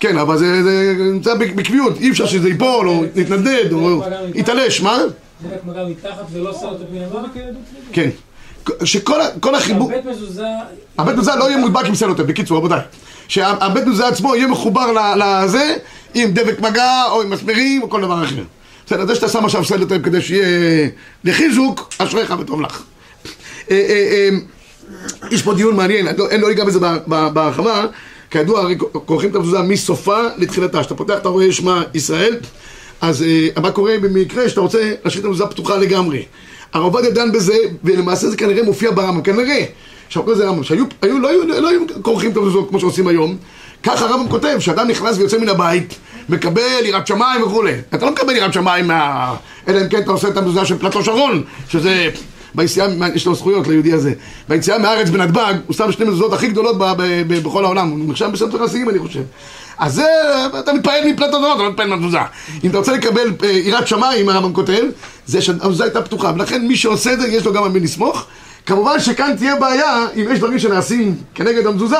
[0.00, 4.02] כן, אבל זה זה נמצא בק- בקביעות, אי אפשר שזה ייפול או יתנדנד או
[4.34, 4.98] יתעלש, מה?
[6.90, 7.28] פנימה.
[7.92, 8.10] כן.
[8.84, 10.46] שכל החיבור, הבית מזוזה...
[10.98, 12.80] הבית מזוזה לא יהיה מודבק עם סלוטייפ, בקיצור רבותיי.
[13.28, 15.76] שהבית מזוזה עצמו יהיה מחובר לזה,
[16.14, 18.42] עם דבק מגע או עם מסמרים או כל דבר אחר.
[18.86, 20.88] בסדר, זה שאתה שם עכשיו סלוטייפ כדי שיהיה
[21.24, 22.82] לחיזוק, אשריך וטוב לך.
[23.70, 24.38] אה, אה, אה,
[25.30, 27.86] יש פה דיון מעניין, אני לא אגע בזה בהרחבה,
[28.30, 32.36] כידוע הרי כורכים את המזוזה מסופה לתחילתה, כשאתה פותח אתה רואה שמע ישראל,
[33.00, 33.24] אז
[33.62, 36.22] מה קורה במקרה שאתה רוצה להשאיר את המזוזה פתוחה לגמרי.
[36.72, 37.54] הרב עובדיה דן בזה,
[37.84, 39.64] ולמעשה זה כנראה מופיע ברמב"ם, כנראה.
[40.06, 43.36] עכשיו כל זה רמב"ם, שהיו היו, לא, היו, לא היו כורכים המזוזות כמו שעושים היום,
[43.82, 45.94] ככה הרמב"ם כותב, שאדם נכנס ויוצא מן הבית,
[46.28, 47.74] מקבל יראת שמיים וכולי.
[47.94, 49.34] אתה לא מקבל יראת שמיים מה...
[49.68, 52.10] אלא אם כן אתה עושה את המזוזה של פלטו שרון, שזה...
[52.54, 54.12] ביציאה, יש לו זכויות ליהודי הזה.
[54.48, 57.88] ביציאה מהארץ בנתב"ג, הוא שם שתי מזוזות הכי גדולות ב- ב- ב- בכל העולם.
[57.90, 59.20] הוא נחשב בסנטר חסידים, אני חושב.
[59.82, 60.06] אז זה,
[60.58, 62.18] אתה מתפעל מפלטות דורות, אתה לא מתפעל מהמזוזה.
[62.64, 64.82] אם אתה רוצה לקבל אה, יראת שמיים, הרמב"ם כותב,
[65.26, 66.32] זה שהמזוזה הייתה פתוחה.
[66.34, 68.26] ולכן מי שעושה את זה, יש לו גם על מי לסמוך.
[68.66, 71.96] כמובן שכאן תהיה בעיה, אם יש דברים שנעשים כנגד המזוזה,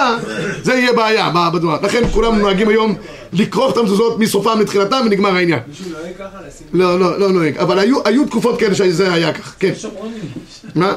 [0.63, 1.79] זה יהיה בעיה ב- בדבר.
[1.83, 2.95] לכן כולם נוהגים היום
[3.33, 5.59] לכרוך את המזוזות מסופם לתחילתם ונגמר העניין.
[5.69, 6.39] מישהו נוהג ככה.
[6.73, 7.59] לא, לא, לא נוהג.
[7.59, 9.73] אבל היו, תקופות כאלה שזה היה כך, כן.
[9.79, 10.21] שומרונים.
[10.75, 10.95] מה?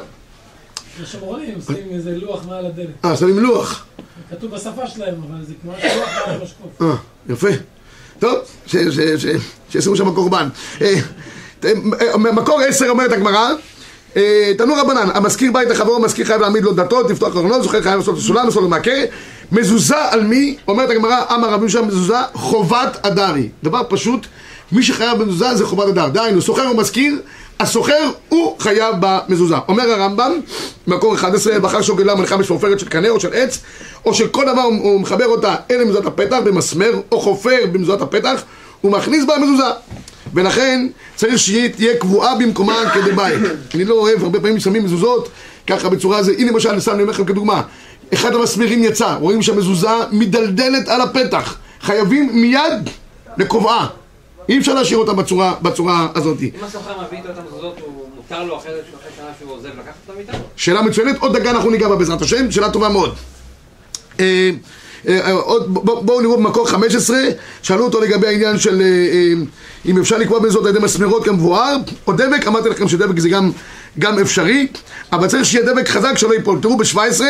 [1.12, 3.06] שומרונים שמים איזה לוח מעל הדלת.
[3.06, 3.86] אה, שמים לוח.
[4.30, 6.82] כתוב בשפה שלהם, אבל זה כמו לוח מעל המשקוף.
[6.82, 6.96] אה,
[7.30, 7.48] יפה.
[8.20, 8.40] טוב,
[9.70, 10.50] שישימו שם קורבן.
[10.82, 10.94] אה,
[11.66, 13.50] אה, מקור עשר אומרת הגמרא,
[14.58, 18.20] תנו רבנן, המזכיר בית לחברו, המזכיר חייב להעמיד לו דתות, לפתוח ארונות, זוכר חייב לעשות
[18.20, 18.92] סולם, לעשות לו מעקה.
[19.52, 20.58] מזוזה על מי?
[20.68, 23.50] אומרת הגמרא, אמר רבי יהושע מזוזה חובת אדרי.
[23.64, 24.28] דבר פשוט,
[24.72, 26.08] מי שחייב במזוזה זה חובת הדר.
[26.08, 27.22] דהיינו, סוחר או מזכיר,
[27.60, 29.56] הסוחר הוא חייב במזוזה.
[29.68, 30.32] אומר הרמב"ם,
[30.88, 33.60] מקור 11, בחר שוגלה מניחה בשפופרת של קנה או של עץ,
[34.06, 38.44] או של כל דבר הוא מחבר אותה אל מזוזת הפתח במסמר, או חופר במזוזת הפתח,
[38.82, 39.70] הוא מכניס בה מזוזה.
[40.34, 43.34] ולכן צריך שהיא תהיה קבועה במקומה כדבעי.
[43.76, 45.30] אני לא אוהב, הרבה פעמים שמים מזוזות
[45.68, 46.32] ככה בצורה הזו.
[46.32, 47.62] הנה למשל, סתם אני אומר לכם כדוגמה.
[48.14, 51.58] אחד המסמרים יצא, רואים שהמזוזה מדלדלת על הפתח.
[51.82, 52.90] חייבים מיד
[53.38, 53.88] לקובעה.
[54.50, 56.42] אי אפשר להשאיר אותה בצורה, בצורה הזאת.
[56.42, 58.72] אם הסוחר מביא איתו את המזוזות, הוא מותר לו אחרי
[59.18, 60.32] שנה שהוא עוזב, לקחת אותם איתו?
[60.56, 63.16] שאלה מצוינת, עוד דקה אנחנו ניגע בה בעזרת השם, שאלה טובה מאוד.
[64.20, 64.50] אה,
[65.08, 65.34] אה,
[65.68, 67.18] בואו נראו במקור 15,
[67.62, 69.46] שאלו אותו לגבי העניין של אה,
[69.86, 71.76] אם אפשר לקבוע בזאת על ידי מסמרות כמבואר,
[72.08, 73.52] או דבק, אמרתי לכם שדבק זה גם,
[74.00, 74.68] גם אפשרי,
[75.14, 76.60] אבל צריך שיהיה דבק חזק שלא ייפול.
[76.62, 77.22] תראו ב-17,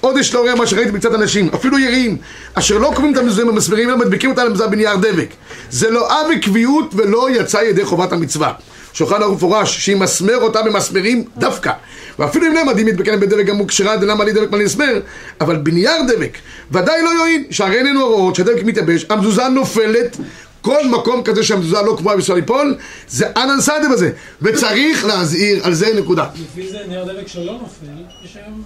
[0.00, 2.16] עוד יש לעורר מה שראיתי מצד אנשים, אפילו יראים,
[2.54, 5.28] אשר לא קובעים את המזוזים במסמרים, אלא מדביקים אותם למזוזה בנייר דבק.
[5.70, 8.52] זה לא אב וקביעות ולא יצא ידי חובת המצווה.
[8.92, 11.72] שולחן ערוך מפורש, שהיא מסמר אותה במסמרים דווקא.
[12.18, 15.00] ואפילו אם מדהים מתבקן בדבק גם הוא כשרה, דלמה לי דבק מה נסמר,
[15.40, 16.38] אבל בנייר דבק,
[16.72, 20.16] ודאי לא יועיל, שהרי איננו הוראות שהדבק מתייבש, המזוזה נופלת,
[20.62, 22.76] כל מקום כזה שהמזוזה לא קבועה בשביל ליפול,
[23.08, 24.10] זה אנן סעדה בזה,
[24.42, 26.26] וצריך להזהיר, על זה נקודה.
[26.34, 27.86] לפי זה נייר דבק שלא נופל,
[28.24, 28.62] יש היום...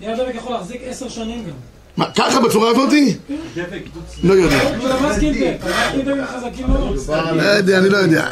[0.00, 1.50] נייר דבק יכול להחזיק עשר שנים גם.
[1.96, 3.14] מה, ככה בצורה הזאתי?
[4.24, 4.60] לא יודע.
[7.08, 7.36] אבל.
[7.36, 8.28] לא יודע, אני לא יודע.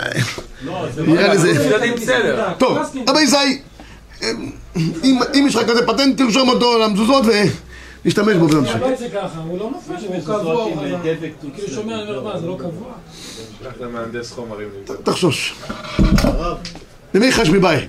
[0.99, 1.49] נראה לי זה...
[1.49, 2.49] יודעים בסדר.
[2.59, 3.61] טוב, רבי ישי,
[5.35, 7.25] אם יש לך כזה פטנט, תרשום אותו על המזוזות
[8.07, 8.47] ונשתמש בו.
[8.47, 8.79] בעזרת השם.
[8.85, 10.73] הבית זה ככה, הוא לא נופל, הוא קבוע, הוא.
[11.55, 12.93] כאילו שומע, אני אומר, מה, זה לא קבוע?
[13.59, 14.69] שלח למהנדס חומרים.
[15.03, 15.55] תחשוש.
[17.15, 17.87] למי חש מבעי?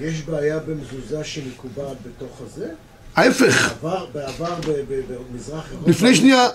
[0.00, 2.66] יש בעיה במזוזה שמקובעת בתוך הזה?
[3.16, 3.74] ההפך.
[3.82, 4.54] בעבר,
[5.32, 5.90] במזרח אירופה...
[5.90, 6.46] לפני שנייה,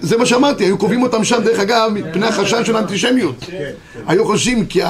[0.00, 3.36] זה מה שאמרתי, היו קובעים אותם שם, דרך אגב, מפני החשש של האנטישמיות.
[3.40, 4.00] כן, כן.
[4.06, 4.80] היו חושבים, כי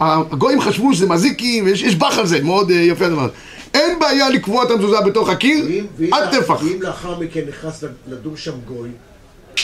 [0.00, 3.28] הגויים חשבו שזה מזיקים, ויש יש בח על זה, מאוד אה, יפה הדבר.
[3.74, 5.66] אין בעיה לקבוע את המזוזה בתוך הקיר,
[6.12, 6.62] עד טפח.
[6.62, 8.88] ואם לאחר מכן נכנס לדור שם גוי,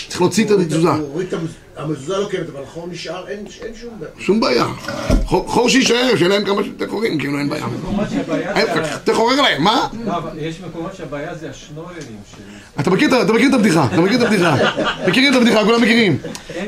[0.08, 0.88] צריך להוציא את המזוזה.
[1.76, 3.44] המזוזה לא קיימת, אבל החור נשאר, אין
[3.80, 4.12] שום בעיה.
[4.18, 4.64] שום בעיה.
[5.26, 7.66] חור שיישאר, שיהיה להם כמה שיותר חורים, כאילו אין בעיה.
[7.66, 8.60] מקומות שהבעיה זה...
[8.72, 9.88] ההפך, תחורר להם, מה?
[10.06, 11.96] לא, אבל יש מקומות שהבעיה זה השנוררים.
[12.80, 14.56] אתה מכיר, את- אתה מכיר את הבדיחה, אתה מכיר את הבדיחה.
[15.08, 16.18] מכירים את הבדיחה, כולם מכירים.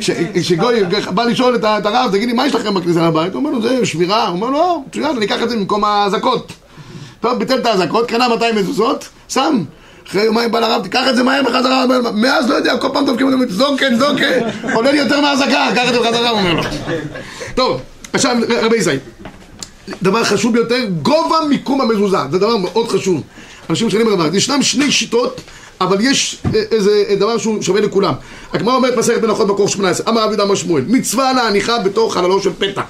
[0.00, 0.10] ש-
[0.42, 0.82] שגוי
[1.14, 3.32] בא לשאול את הרב, תגיד לי, מה יש לכם בכניסה לבית?
[3.34, 4.26] הוא אומר לו, זה שמירה.
[4.28, 6.52] הוא אומר לו, לא, מצוין, אני אקח את זה במקום האזעקות.
[7.22, 9.64] טוב, ביטל את האזעקות, קנה 200 מזוזות, שם.
[10.08, 13.26] אחרי יומיים בא לרב, תיקח את זה מהר בחזרה, מאז לא יודע, כל פעם דופקים
[13.26, 14.40] אותם, זוקן, זוקן,
[14.74, 16.62] עולה לי יותר מהאזעקה, קח את זה בחזרה, הוא אומר לו.
[17.54, 17.80] טוב,
[18.12, 18.90] עכשיו, רבי ישי,
[20.02, 23.22] דבר חשוב ביותר, גובה מיקום המזוזה, זה דבר מאוד חשוב.
[23.70, 25.40] אנשים משנים בדבר, ישנם שני שיטות,
[25.80, 28.14] אבל יש אה, איזה אה, דבר שהוא שווה לכולם.
[28.52, 32.50] הגמרא אומרת מסכת מנחות מקור 18, אמר אבי דמר שמואל, מצווה להניחה בתוך חללו של
[32.58, 32.82] פתח.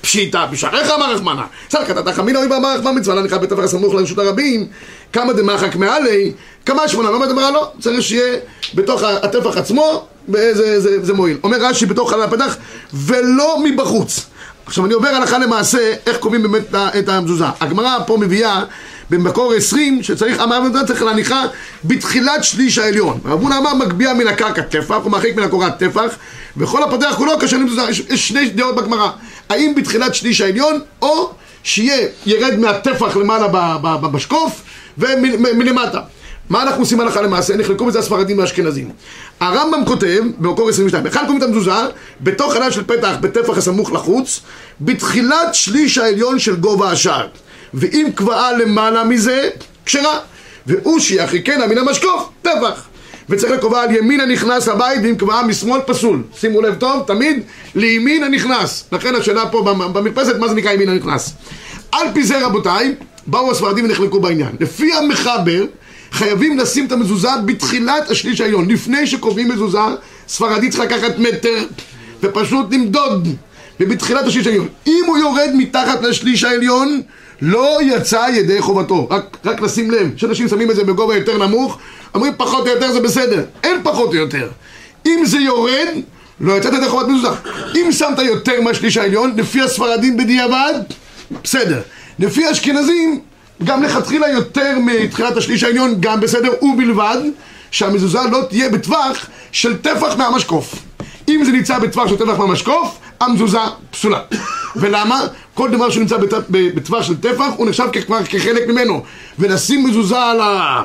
[0.00, 1.44] פשיטה, בשעריך אמר רחמנה.
[1.70, 4.66] סלקת אתה חמינא אוי ואמר רחמן מצווה להניחה בתוך הסמוך לרשות הרבים,
[5.12, 6.32] כמה דמחק מעלי,
[6.66, 8.38] כמה שמונה, לא אמרה לא, צריך שיהיה
[8.74, 11.38] בתוך הטפח עצמו, זה, זה מועיל.
[11.42, 12.56] אומר רש"י בתוך חלל הפתח,
[12.94, 14.26] ולא מבחוץ.
[14.66, 17.44] עכשיו אני עובר הלכה למעשה איך קובעים באמת את המזוזה.
[17.60, 18.64] הגמרא פה מביאה
[19.10, 21.42] במקור 20 שצריך, אמר המזוזה צריך להניחה
[21.84, 23.20] בתחילת שליש העליון.
[23.24, 26.14] רב הונא אמר מגביה מן הקרקע טפח ומרחיק מן הקורת טפח
[26.56, 27.82] וכל הפתח כולו קשה למזוזה.
[28.08, 29.10] יש שני דעות בגמרא.
[29.50, 31.30] האם בתחילת שליש העליון או
[31.62, 33.48] שיהיה ירד מהטפח למעלה
[33.82, 34.62] במשקוף
[34.98, 36.00] ומלמטה.
[36.50, 37.56] מה אנחנו עושים הלכה למעשה?
[37.56, 38.90] נחלקו בזה הספרדים והאשכנזים.
[39.40, 41.72] הרמב"ם כותב, במקור 22, אחד קוראים את המזוזה,
[42.20, 44.40] בתוך חלל של פתח, בטפח הסמוך לחוץ,
[44.80, 47.28] בתחילת שליש העליון של גובה השער.
[47.74, 49.48] ואם קבעה למעלה מזה,
[49.86, 50.18] כשרה.
[50.66, 52.86] והוא שיחיקנה מן המשקוף, טפח.
[53.30, 56.22] וצריך לקובע על ימין הנכנס לבית, ואם קבעה משמאל פסול.
[56.36, 57.42] שימו לב טוב, תמיד
[57.74, 58.84] לימין הנכנס.
[58.92, 61.32] לכן השאלה פה במ- במרפסת, מה זה נקרא ימין הנכנס?
[61.92, 62.94] על פי זה רבותיי,
[63.26, 64.50] באו הספרדים ונחלקו בעניין.
[64.60, 65.64] לפי המחבר,
[66.12, 68.68] חייבים לשים את המזוזה בתחילת השליש העליון.
[68.70, 69.78] לפני שקובעים מזוזה,
[70.28, 71.64] ספרדי צריך לקחת מטר
[72.22, 73.28] ופשוט למדוד.
[73.80, 74.68] ובתחילת השליש העליון.
[74.86, 77.00] אם הוא יורד מתחת לשליש העליון,
[77.42, 79.08] לא יצא ידי חובתו.
[79.10, 81.78] רק, רק לשים לב, שאנשים שמים את זה בגובה יותר נמוך,
[82.14, 83.44] אומרים פחות או יותר זה בסדר.
[83.64, 84.48] אין פחות או יותר.
[85.06, 85.88] אם זה יורד,
[86.40, 87.28] לא יצאת ידי חובת מזוזה.
[87.76, 90.74] אם שמת יותר מהשליש העליון, לפי הספרדים בדיעבד,
[91.44, 91.80] בסדר.
[92.18, 93.20] לפי האשכנזים,
[93.64, 97.18] גם לכתחילה יותר מתחילת השליש העליון, גם בסדר, ובלבד
[97.70, 100.74] שהמזוזה לא תהיה בטווח של טפח מהמשקוף.
[101.36, 103.58] אם זה נמצא בטווח של טפח מהמשקוף, המזוזה
[103.90, 104.20] פסולה.
[104.76, 105.20] ולמה?
[105.54, 106.16] כל דבר שנמצא
[106.50, 109.02] בטווח של טפח הוא נחשב כבר כחלק ממנו.
[109.38, 110.82] ולשים מזוזה על, ה...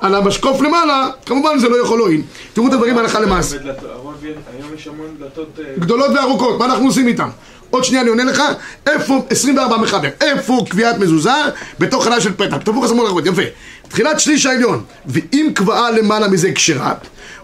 [0.00, 2.22] על המשקוף למעלה, כמובן זה לא יכול להועיל.
[2.52, 3.56] תראו את הדברים הלכה למעשה.
[3.56, 5.58] היום יש המון דלתות...
[5.58, 7.28] אה, גדולות וארוכות, מה אנחנו עושים איתם?
[7.70, 8.42] עוד שנייה אני עונה לך,
[8.86, 11.30] איפה 24 מחבר, איפה קביעת מזוזה?
[11.78, 13.42] בתוך חלל של פתח, תפוך השמאל הרבות, יפה.
[13.88, 16.94] תחילת שליש העליון, ואם קבעה למעלה מזה כשרה,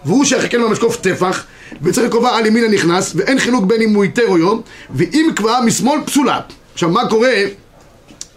[0.05, 1.43] והוא שיחכן במשקוף טפח,
[1.81, 4.61] וצריך לקבוע על ימין הנכנס, ואין חילוק בין אם הוא היתר או יום,
[4.95, 6.39] ואם קבעה משמאל פסולה.
[6.73, 7.33] עכשיו מה קורה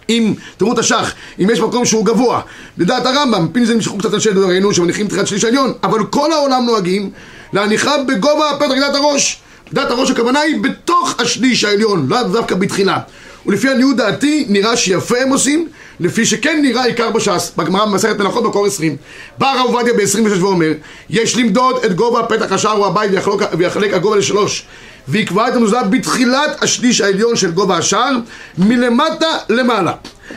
[0.09, 2.41] אם, תראו את השח, אם יש מקום שהוא גבוה,
[2.79, 6.67] לדעת הרמב"ם, פיני זה נמשכו קצת אנשי דברינו שמניחים תחילת שליש העליון, אבל כל העולם
[6.67, 7.11] נוהגים
[7.53, 9.39] להניחה בגובה הפתח לדעת הראש.
[9.73, 12.99] דעת הראש הכוונה היא בתוך השליש העליון, לא דווקא בתחילה.
[13.47, 15.69] ולפי עניות דעתי, נראה שיפה הם עושים,
[16.01, 18.97] לפי שכן נראה עיקר בש"ס, בגמרא במסכת מלאכות מקור 20.
[19.39, 20.73] בא הרב עובדיה ב-26 ואומר,
[21.11, 24.67] יש למדוד את גובה פתח השער או הבית ויחלוק, ויחלק הגובה לשלוש.
[25.09, 28.17] ויקבע את המזוזה בתחילת השליש העליון של גובה השער,
[28.59, 29.93] מלמטה למעלה.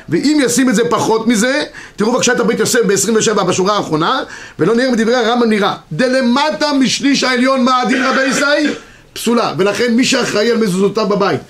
[0.10, 1.64] ואם ישים את זה פחות מזה,
[1.96, 4.24] תראו בבקשה את הבית יוסף ב-27 בשורה האחרונה,
[4.60, 5.76] ולא נראה מדברי הרמב"ם נראה.
[5.92, 8.74] דלמטה משליש העליון מה הדין רבי ישראל?
[9.14, 9.54] פסולה.
[9.58, 11.42] ולכן מי שאחראי על מזוזותיו בבית,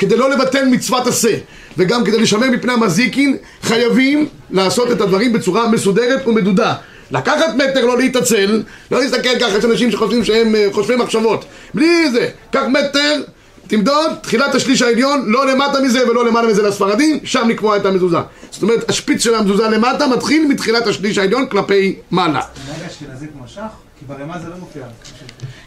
[0.00, 1.36] כדי לא לבטל מצוות עשה,
[1.76, 6.74] וגם כדי לשמר מפני המזיקין, חייבים לעשות את הדברים בצורה מסודרת ומדודה.
[7.10, 11.44] לקחת מטר, לא להתעצל, לא להסתכל ככה, יש אנשים שחושבים שהם אה, חושבי מחשבות.
[11.74, 13.22] בלי זה, קח מטר,
[13.66, 18.18] תמדוד, תחילת השליש העליון, לא למטה מזה ולא למעלה מזה לספרדים, שם לקבוע את המזוזה.
[18.50, 22.40] זאת אומרת, השפיץ של המזוזה למטה מתחיל מתחילת השליש העליון כלפי מעלה.
[22.68, 23.60] רגע אשכנזי כמו שח?
[23.98, 24.82] כי ברמה זה לא מופיע.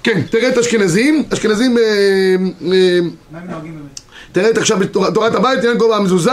[0.04, 3.00] כן, תראה את אשכנזים, אשכנזים, אה, אה,
[3.32, 4.03] מה הם נוהגים באמת?
[4.34, 6.32] תראה עכשיו בתורת הבית, תראה גובה המזוזה,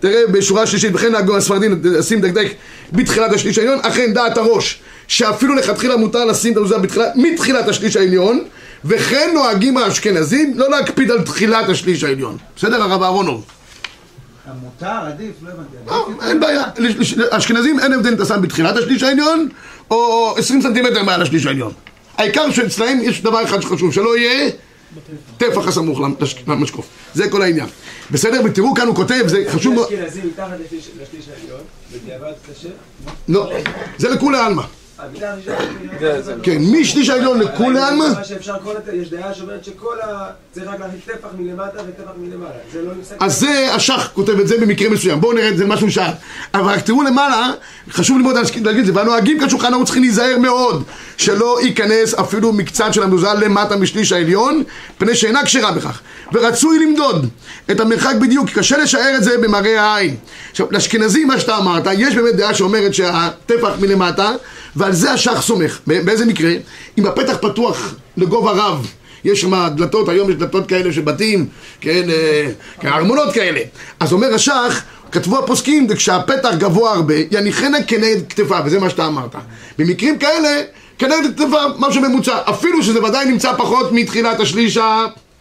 [0.00, 2.52] תראה בשורה שלישית, וכן נהגו הספרדים לשים דקדק
[2.92, 7.96] בתחילת השליש העליון, אכן דעת הראש, שאפילו לכתחילה מותר לשים את המזוזה בתחילת, מתחילת השליש
[7.96, 8.44] העליון,
[8.84, 12.36] וכן נוהגים האשכנזים לא להקפיד על תחילת השליש העליון.
[12.56, 13.44] בסדר, הרב אהרונוב?
[14.62, 16.24] מותר, עדיף, לא הבנתי.
[16.24, 16.62] אה, אין בעיה,
[17.30, 19.48] אשכנזים אין הבדל אם אתה שם בתחילת השליש העליון,
[19.90, 21.72] או 20 סנטימטר מעל השליש העליון.
[22.18, 24.50] העיקר שאצלהם יש דבר אחד שחשוב, שלא יהיה
[25.38, 26.86] טפח הסמוך למש- למשקוף.
[27.14, 27.66] זה כל העניין.
[28.10, 28.40] בסדר?
[28.44, 29.88] ותראו כאן הוא כותב, זה חשוב מאוד.
[33.28, 33.50] לא,
[33.98, 34.62] זה לכולי עלמא.
[36.42, 37.40] כן, משליש העליון
[38.76, 38.84] הת...
[38.92, 40.30] יש דעה שאומרת שכל ה...
[40.52, 42.50] צריך רק להכניס טפח מלמטה וטפח מלמעלה.
[42.72, 43.16] זה לא נפסק.
[43.20, 45.20] אז זה השח כותב את זה במקרה מסוים.
[45.20, 46.10] בואו נראה את זה משהו שאל.
[46.54, 47.50] אבל רק תראו למעלה,
[47.90, 50.84] חשוב ללמוד להגיד את זה, והנוהגים כאן שולחן ערוך צריכים להיזהר מאוד
[51.16, 54.62] שלא ייכנס אפילו מקצת של המזוזה למטה משליש העליון,
[54.98, 56.00] פני שאינה כשרה בכך.
[56.32, 57.26] ורצוי למדוד
[57.70, 60.16] את המרחק בדיוק, כי קשה לשער את זה במראה העין.
[60.50, 64.32] עכשיו, לאשכנזים, מה שאתה אמרת, יש באמת דעה שאומרת שהטפח מלמטה,
[64.76, 65.80] ועל זה השח סומך.
[65.86, 66.52] באיזה מקרה?
[66.98, 68.86] אם הפתח פתוח לגובה רב,
[69.24, 71.46] יש שם דלתות, היום יש דלתות כאלה של בתים,
[71.80, 72.48] כן, אה,
[72.80, 73.60] כן, ארמונות כאלה.
[74.00, 79.34] אז אומר השח, כתבו הפוסקים, כשהפתח גבוה הרבה, יניחנה כנגד כתפיו, וזה מה שאתה אמרת.
[79.78, 80.62] במקרים כאלה,
[80.98, 84.78] כנגד כתפיו, משהו ממוצע, אפילו שזה ודאי נמצא פחות מתחילת השליש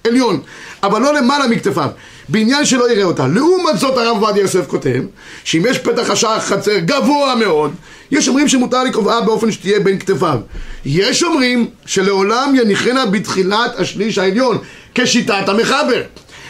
[0.06, 0.42] העליון,
[0.84, 1.90] אבל לא למעלה מכתפיו,
[2.32, 3.28] בעניין שלא יראה אותה.
[3.28, 5.02] לעומת זאת הרב עובדיה יוסף כותב,
[5.44, 7.72] שאם יש פתח השער חצר גבוה מאוד,
[8.12, 10.40] יש אומרים שמותר לקובעה באופן שתהיה בין כתפיו.
[10.86, 14.58] יש אומרים שלעולם יניחנה בתחילת השליש העליון,
[14.96, 16.02] כשיטת המחבר.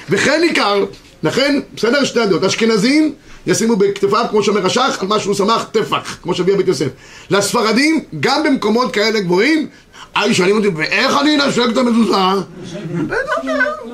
[0.10, 0.86] וכן ניכר,
[1.24, 3.14] לכן, בסדר שתי הדעות, אשכנזים
[3.48, 6.88] ישימו בכתפיו, כמו שאומר השח, על מה שהוא שמח טפח, כמו שהביא בית יוסף.
[7.30, 9.68] לספרדים, גם במקומות כאלה גבוהים,
[10.16, 12.16] היי, שואלים אותי, ואיך אני אנשק את המזוזה?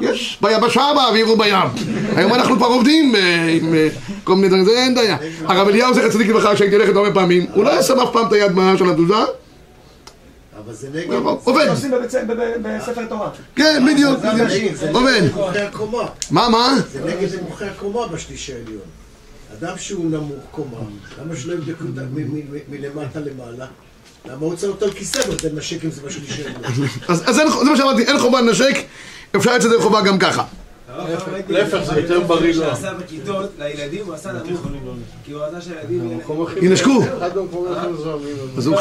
[0.02, 1.56] יש, ביבשה באוויר ובים.
[2.16, 3.88] היום אנחנו כבר עובדים אה, עם אה,
[4.24, 5.18] כל מיני דברים, זה אין בעיה.
[5.46, 8.34] הרב אליהו זכר צדיק לברכה, שהייתי הולכת הרבה פעמים, הוא לא שם אף פעם את
[8.34, 9.14] היד מה- של המזוזה,
[10.66, 11.14] אבל זה נגד...
[11.44, 11.68] עובד.
[11.68, 11.92] עושים
[12.64, 13.30] בספר תורה.
[13.56, 14.20] כן, בדיוק,
[14.94, 15.22] עובד.
[16.32, 16.76] מה, מה?
[16.94, 18.82] זה נגד נמוכי הקומה בשליש העליון.
[19.60, 20.78] אדם שהוא נמוך קומה,
[21.22, 23.66] למה שלא יבדקו את ה- מ- מ- מ- מלמטה למעלה?
[24.26, 26.62] למה הוא צריך אותו על כיסא ואתה נשק עם זה בשליש העליון?
[27.08, 28.76] אז אז זה מה שאמרתי, אין חובה לנשק,
[29.36, 30.44] אפשר לצאת ידי חובה גם ככה.
[31.50, 32.64] להפך, זה יותר בריא לו.
[32.64, 34.62] שעשה בכיתות לילדים, הוא עשה נמוך.
[35.26, 36.20] כי הוא רצה שהילדים...
[36.62, 37.04] ינשקו.
[37.18, 38.36] אחד המקומות הכי מזוהמים.
[38.58, 38.76] אז הוא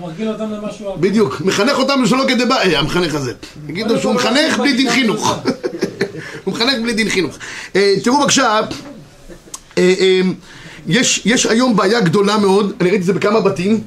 [0.00, 0.96] מרגיל אותם למשהו אחר.
[0.96, 3.32] בדיוק, מחנך אותם שלא כדי בעיה, המחנך הזה.
[3.66, 5.36] תגידו שהוא מחנך בלי דין חינוך.
[6.44, 7.38] הוא מחנך בלי דין חינוך.
[7.76, 8.62] אה, תראו בבקשה, אה, אה,
[10.86, 13.80] יש יש היום בעיה גדולה מאוד, אני ראיתי את זה בכמה בתים,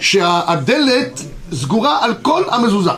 [0.00, 1.20] שהדלת
[1.54, 2.90] סגורה על כל המזוזה.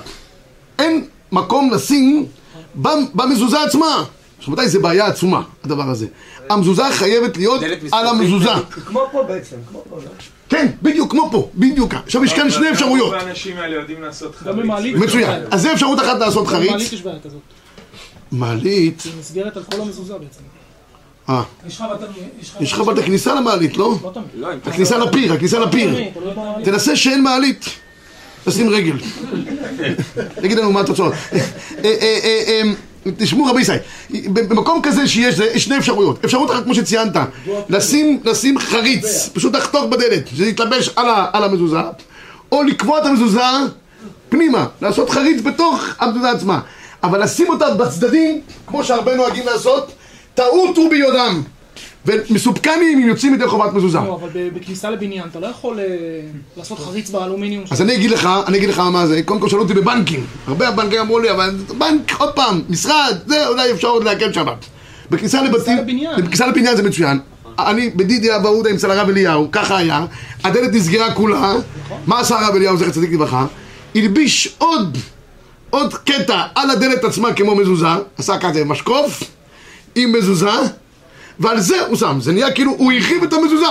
[0.78, 2.26] אין מקום לשים
[2.74, 4.04] במ- במזוזה עצמה.
[4.38, 6.06] עכשיו מתי זה בעיה עצומה, הדבר הזה.
[6.50, 7.60] המזוזה חייבת להיות
[7.92, 8.50] על המזוזה.
[8.86, 10.10] כמו פה בעצם, כמו פה, לא?
[10.48, 11.94] כן, בדיוק, כמו פה, בדיוק.
[11.94, 13.12] עכשיו יש כאן שני אפשרויות.
[13.12, 14.96] רוב האנשים האלה יודעים לעשות גם חריץ.
[14.96, 15.42] מצוין.
[15.50, 16.92] אז זה אפשרות אחת לעשות חריץ.
[16.92, 17.40] יש בעיה כזאת.
[18.32, 20.40] מעלית, היא נסגרת על כל המזוזה בעצם.
[21.28, 22.20] אה, יש לך בתי...
[22.60, 23.98] יש לך בתי כניסה למעלית, לא?
[24.66, 26.10] הכניסה לפיר, הכניסה לפיר.
[26.64, 27.64] תנסה שאין מעלית.
[28.44, 28.96] תשים רגל.
[30.34, 31.12] תגיד לנו מה התוצאות.
[31.32, 31.38] אה,
[31.84, 32.62] אה, אה,
[33.16, 33.78] תשמעו רבי ישראל,
[34.32, 36.24] במקום כזה שיש, יש שני אפשרויות.
[36.24, 37.16] אפשרות אחת כמו שציינת,
[38.24, 40.90] לשים, חריץ, פשוט לחתוך בדלת, שזה יתלבש
[41.32, 41.80] על המזוזה,
[42.52, 43.40] או לקבוע את המזוזה
[44.28, 46.60] פנימה, לעשות חריץ בתוך המזוזה עצמה.
[47.02, 49.92] אבל לשים אותה בצדדים, כמו שהרבה נוהגים לעשות,
[50.34, 51.42] טעות הוא ביודעם.
[52.06, 53.98] ומסופקני אם יוצאים ידי חובת מזוזה.
[53.98, 55.84] לא, אבל בכניסה לבניין אתה לא יכול אה,
[56.56, 57.64] לעשות חריץ באלומיניום.
[57.70, 60.70] אז אני אגיד לך, אני אגיד לך מה זה, קודם כל שאלו אותי בבנקים, הרבה
[60.70, 64.64] בנקים אמרו לי, אבל בנק, עוד פעם, משרד, זה אולי אפשר עוד להקל שבת.
[65.10, 65.78] בכניסה לבתים.
[66.18, 67.18] בכניסה לבניין זה מצוין.
[67.58, 70.06] אני בדידי אבא עודה אצל הרב אליהו, ככה היה,
[70.44, 71.52] הדלת נסגרה כולה,
[72.06, 73.46] מה עשה הרב אליהו זכר צדיק לברכה?
[73.94, 74.98] הלביש עוד,
[75.70, 77.86] עוד קטע על הדלת עצמה כמו מזוזה,
[78.18, 79.22] עשה כזה משקוף
[79.94, 80.50] עם מזוזה,
[81.38, 83.66] ועל זה הוא שם, זה נהיה כאילו, הוא הרחיב את המזוזה,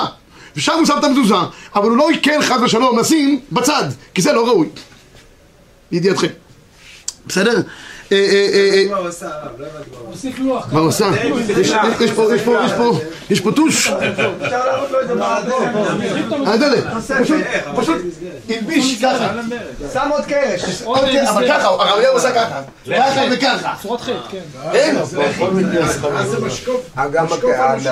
[0.56, 1.36] ושם הוא שם את המזוזה,
[1.76, 4.68] אבל הוא לא עיקר חס ושלום לשים בצד, כי זה לא ראוי.
[5.92, 6.28] לידיעתכם.
[7.28, 7.62] בסדר?
[8.12, 9.30] אה, אה, אה, אה, מה הוא עשה?
[10.72, 11.10] לא עושה?
[11.60, 12.34] יש פה, יש פה,
[12.66, 13.88] יש פה, יש פה טוש.
[15.18, 15.64] באדום.
[16.48, 16.84] הדלת,
[17.22, 17.42] פשוט,
[17.76, 17.98] פשוט
[18.50, 19.34] הלביש ככה.
[19.94, 20.82] שם עוד קרש.
[20.82, 22.62] אבל ככה, הרב עשה ככה.
[22.98, 23.74] ככה וככה.
[23.82, 24.40] צורת חטא, כן.
[24.72, 24.96] כן?
[26.98, 27.10] אה,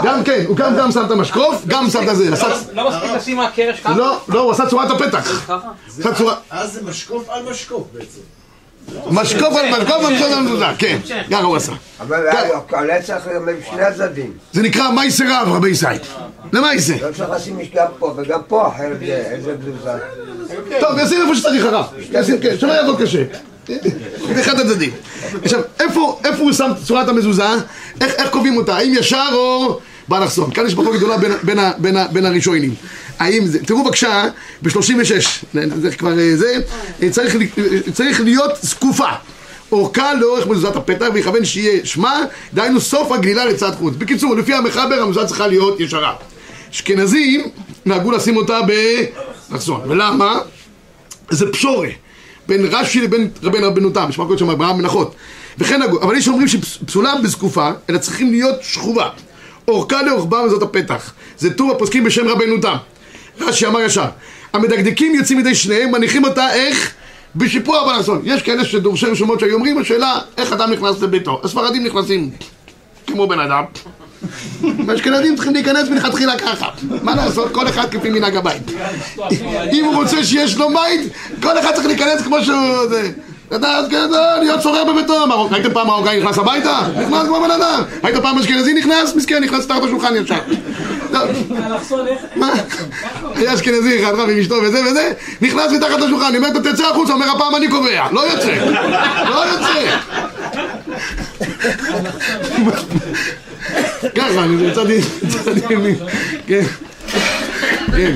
[0.04, 2.30] גם כן, הוא גם גם שם את המשקוף, גם שם את זה.
[2.74, 3.96] לא מספיק לשים מהקרש ככה?
[3.96, 5.50] לא, לא, הוא עשה צורת הפתח.
[6.50, 8.22] אז זה משקוף על משקוף בעצם.
[9.12, 10.98] משקוף על משקוף על משקוף על מזוזה, כן,
[11.32, 11.72] ככה הוא עשה.
[12.00, 12.28] אבל
[12.72, 14.32] העולה צריך גם משני הצדדים.
[14.54, 15.98] זה נקרא מייסר רב, רבי ישראל.
[16.54, 16.94] למייסר.
[17.08, 19.92] לא צריך לשים גם פה וגם פה אחרת זה- איזה בזוזה.
[20.80, 21.86] טוב, ישים איפה שצריך הרב.
[22.42, 23.24] כן, שלא יעבוד קשה.
[24.42, 24.92] אחד הצדדים.
[25.44, 27.44] עכשיו, איפה הוא שם צורת המזוזה?
[28.02, 28.76] איך קובעים אותה?
[28.76, 30.52] האם ישר או באלכסון?
[30.52, 32.74] כאן יש מחלוקת גדולה בין- בין בין הראשונים.
[33.20, 33.60] האם זה...
[33.66, 34.24] תראו בבקשה,
[34.62, 35.10] ב-36,
[35.82, 36.54] זה כבר אה, זה,
[37.04, 39.10] אה, צריך אה, צריך להיות זקופה.
[39.72, 42.20] אורכה לאורך מזוזת הפתח ויכוון שיהיה שמה,
[42.54, 43.94] דהיינו סוף הגלילה לצד חוץ.
[43.98, 46.14] בקיצור, לפי המחבר המזוזה צריכה להיות ישרה.
[46.72, 47.42] אשכנזים
[47.86, 48.60] נהגו לשים אותה
[49.50, 49.82] באלכסון.
[49.88, 50.40] ולמה?
[51.30, 51.88] זה פשורה
[52.48, 55.16] בין רש"י לבין רבן רבנו תם, יש מקום שם אברהם מנחות
[55.58, 59.10] וכן אבל יש אומרים שפסולה בזקופה, אלא צריכים להיות שכובה
[59.70, 61.14] אורכה לאורכה וזאת הפתח.
[61.38, 62.76] זה טור הפוסקים בשם רבנו תם
[63.40, 64.06] רש"י אמר ישר
[64.54, 66.94] המדקדקים יוצאים מידי שניהם, מניחים אותה איך?
[67.36, 71.42] בשיפוע בלסון יש כאלה שדורשי רשומות שהיו אומרים, השאלה איך אדם נכנס לביתו?
[71.44, 72.30] הספרדים נכנסים
[73.08, 73.64] כמו בן אדם.
[74.88, 76.70] והאשכנזים צריכים להיכנס מלכתחילה ככה.
[77.04, 78.72] מה לעשות, כל אחד כפי מנהג הבית.
[79.74, 82.56] אם הוא רוצה שיש לו בית, כל אחד צריך להיכנס כמו שהוא...
[83.90, 85.26] כן, לא, להיות שורר בביתו.
[85.52, 86.80] ראיתם פעם מרוקאי נכנס הביתה?
[87.02, 87.84] נכנס כמו בן אדם.
[88.04, 89.16] ראית פעם אשכנזי נכנס?
[89.16, 90.36] מסכן, נכנס תחת השולחן ישר.
[92.08, 92.20] איך?
[92.36, 92.54] מה?
[93.36, 97.14] היה אשכנזי אחד רב עם אשתו וזה וזה, נכנס מתחת לשולחן, אומר, אתה תצא החוצה,
[97.14, 98.08] אומר, הפעם אני קובע.
[98.12, 98.56] לא יוצא.
[99.30, 99.98] לא יוצא.
[104.16, 105.00] ככה, אני יצאתי
[105.70, 105.96] ימין.
[106.48, 106.64] כן.
[107.92, 108.16] כן.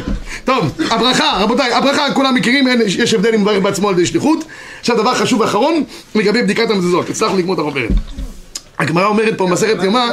[0.56, 4.46] טוב, הברכה, רבותיי, הברכה כולם מכירים, אין, יש הבדל אם מברך בעצמו על ידי שליחות.
[4.80, 5.84] עכשיו דבר חשוב ואחרון,
[6.16, 7.92] לגבי בדיקת המזוזות, הצלחנו לגמור את החוברת.
[8.80, 10.06] הגמרא אומרת פה במסכת יומא.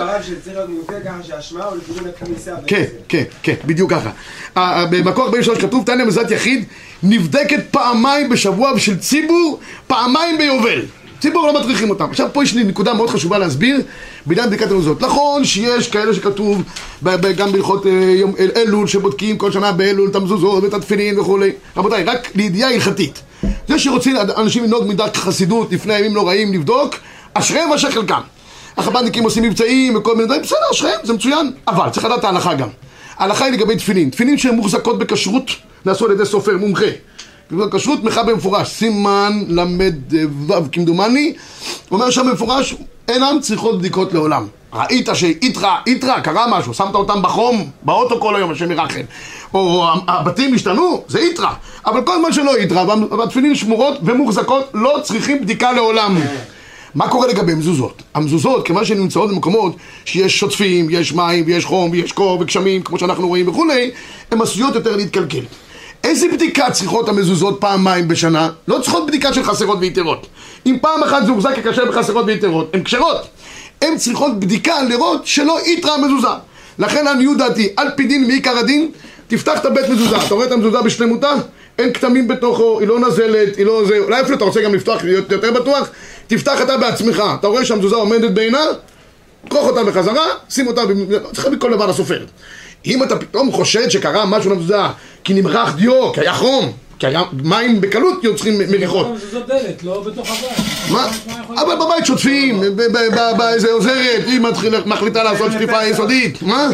[2.67, 4.11] כן, כן, כן, בדיוק ככה.
[4.91, 6.65] במקור 43 כתוב, תניא מזלת יחיד
[7.03, 10.83] נבדקת פעמיים בשבוע בשביל ציבור, פעמיים ביובל.
[11.21, 12.11] ציבור לא מטריחים אותם.
[12.11, 13.81] עכשיו פה יש לי נקודה מאוד חשובה להסביר
[14.27, 15.03] בעניין בדיקת המזוזות.
[15.03, 16.63] נכון שיש כאלה שכתוב
[17.37, 21.51] גם בהלכות אה, אלול שבודקים כל שנה באלול את המזוזות ואת התפילין וכולי.
[21.77, 23.23] רבותיי, רק לידיעה הלכתית.
[23.69, 26.95] זה שרוצים אנשים לנהוג מדרך חסידות לפני ימים לא רעים לבדוק,
[27.35, 28.21] אשריהם אשר חלקם.
[28.77, 32.69] החב"דניקים עושים מבצעים וכל מיני דברים, בסדר, אשריהם, זה מצוין, אבל צריך לדעת ההלכה גם.
[33.19, 35.51] ההלכה היא לגבי תפילין, תפילין שהן מוחזקות בכשרות,
[35.85, 36.87] נעשו על ידי סופר מומחה.
[37.73, 41.33] כשרות מחבר במפורש, סימן ל"ו כמדומני,
[41.91, 42.75] אומר שם במפורש,
[43.09, 44.47] אינן צריכות בדיקות לעולם.
[44.73, 49.01] ראית שאיתרא, איתרא, קרה משהו, שמת אותם בחום, באוטו כל היום, השם ירחם.
[49.55, 51.51] או הבתים השתנו, זה איתרא.
[51.87, 52.85] אבל כל זמן שלא איתרא,
[53.19, 56.19] והתפילין שמורות ומוחזקות, לא צריכים בדיקה לעולם.
[56.95, 58.03] מה קורה לגבי מזוזות?
[58.15, 62.99] המזוזות, כיוון שהן נמצאות במקומות שיש שוטפים, יש מים, ויש חום, ויש קור וגשמים, כמו
[62.99, 63.91] שאנחנו רואים וכולי,
[64.31, 65.43] הן עשויות יותר להתקלקל.
[66.05, 68.51] איזה בדיקה צריכות המזוזות פעמיים בשנה?
[68.69, 70.27] לא צריכות בדיקה של חסרות ויתרות.
[70.67, 73.27] אם פעם אחת זה הוחזק ככשר בחסרות ויתרות, הן כשרות.
[73.83, 76.29] הן צריכות בדיקה לראות שלא איתרע המזוזה.
[76.79, 78.91] לכן לעניות דעתי, על פי דין מעיקר הדין,
[79.29, 80.17] תפתח את הבית מזוזה.
[80.27, 81.33] אתה רואה את המזוזה בשלמותה?
[81.79, 85.05] אין כתמים בתוכו, היא לא נזלת, היא לא זה, אולי אפילו אתה רוצה גם לפתוח,
[85.05, 85.89] להיות יותר בטוח,
[86.27, 87.23] תפתח אתה בעצמך.
[87.41, 88.61] אתה רואה שהמזוזה עומדת בעינה?
[89.51, 92.25] כרוך אותם בחזרה, שים אותם, במ- צריך להביא כל דבר לסופר.
[92.89, 94.77] אם אתה פתאום חושד שקרה משהו למזוזה,
[95.25, 99.07] כי נמרח דיו, כי היה חום, כי היה מים בקלות יוצרים מריחות.
[99.33, 100.67] זאת דלת, לא בתוך הבית.
[100.91, 101.11] מה?
[101.63, 104.41] אבל בבית שוטפים, ב- ב- ב- באיזה עוזרת, היא
[104.87, 106.69] מחליטה לעשות שטיפה יסודית, מה?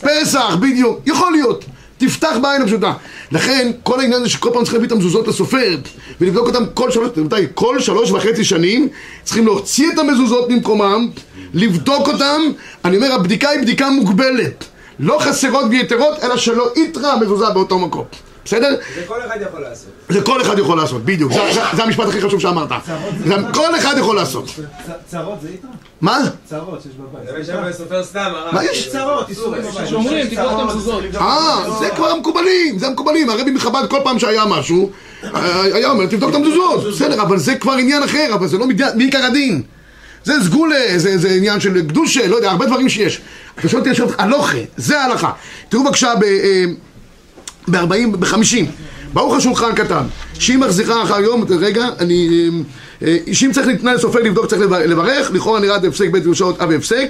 [0.00, 1.64] פסח, בדיוק, יכול להיות.
[1.98, 2.92] תפתח בעין הפשוטה.
[3.32, 5.76] לכן, כל העניין זה שכל פעם צריך להביא את המזוזות לסופר
[6.20, 8.88] ולבדוק אותם כל שלוש, רבותיי, כל שלוש וחצי שנים
[9.24, 11.08] צריכים להוציא את המזוזות ממקומם,
[11.54, 12.40] לבדוק אותם,
[12.84, 14.64] אני אומר, הבדיקה היא בדיקה מוגבלת.
[14.98, 18.04] לא חסרות ויתרות, אלא שלא יתרה המזוזה באותו מקום.
[18.44, 18.76] בסדר?
[18.94, 19.88] זה כל אחד יכול לעשות.
[20.08, 21.32] זה כל אחד יכול לעשות, בדיוק.
[21.32, 22.68] זה, זה, זה המשפט הכי חשוב שאמרת.
[23.24, 24.44] זה, כל אחד יכול לעשות.
[25.06, 25.68] צרות זה איתו?
[26.00, 26.18] מה?
[26.44, 27.46] צרות שיש בבית.
[27.46, 28.54] זה שם סופר סתם, הרב.
[28.54, 28.88] מה יש?
[28.88, 29.88] צרות, איסורים בבית.
[29.88, 31.02] שומרים, תבדוק את המזוזות.
[31.20, 33.30] אה, זה כבר המקובלים, זה המקובלים.
[33.30, 34.90] הרבי מחב"ד כל פעם שהיה משהו,
[35.24, 36.94] אה, היה אומר, תבדוק את המזוזות.
[36.94, 39.62] בסדר, אבל זה כבר עניין אחר, אבל זה לא מעיקר הדין.
[40.24, 43.20] זה סגולה, זה, זה עניין של קדושה, לא יודע, הרבה דברים שיש.
[43.58, 45.32] אתה שואל אותי עכשיו, הלוכה, זה ההלכה.
[45.68, 46.12] תראו בבקשה
[47.68, 47.76] ב-40,
[48.18, 48.64] ב-50.
[49.12, 50.02] ברוך השולחן כתב,
[50.38, 52.48] שהיא מחזירה אחר יום, רגע, אני...
[53.02, 56.60] אה, אה, שאם צריך להתנאי לסופר לבדוק צריך לב- לברך, לכאורה נראה הפסק בית ירושעות
[56.60, 57.08] אב הפסק,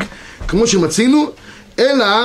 [0.48, 1.30] כמו שמצינו,
[1.78, 2.24] אלא אה,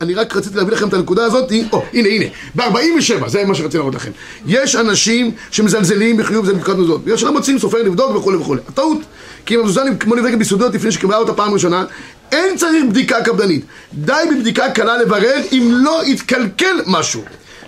[0.00, 2.24] אני רק רציתי להביא לכם את הנקודה הזאת, או, הנה, הנה,
[2.54, 4.10] ב-47, זה מה שרציתי להראות לכם.
[4.46, 8.60] יש אנשים שמזלזלים בחיוב זה מבחינת מזוזות, בגלל שלא מוצאים סופר לבדוק וכולי וכולי.
[8.68, 8.98] הטעות,
[9.46, 11.84] כי אם המזוזה כמו נבדקת ביסודות לפני שקיבלה אותה פעם ראשונה,
[12.32, 13.64] אין צריך בדיקה קפדנית.
[13.94, 17.22] די בבדיקה קלה לברר אם לא יתקלקל משהו.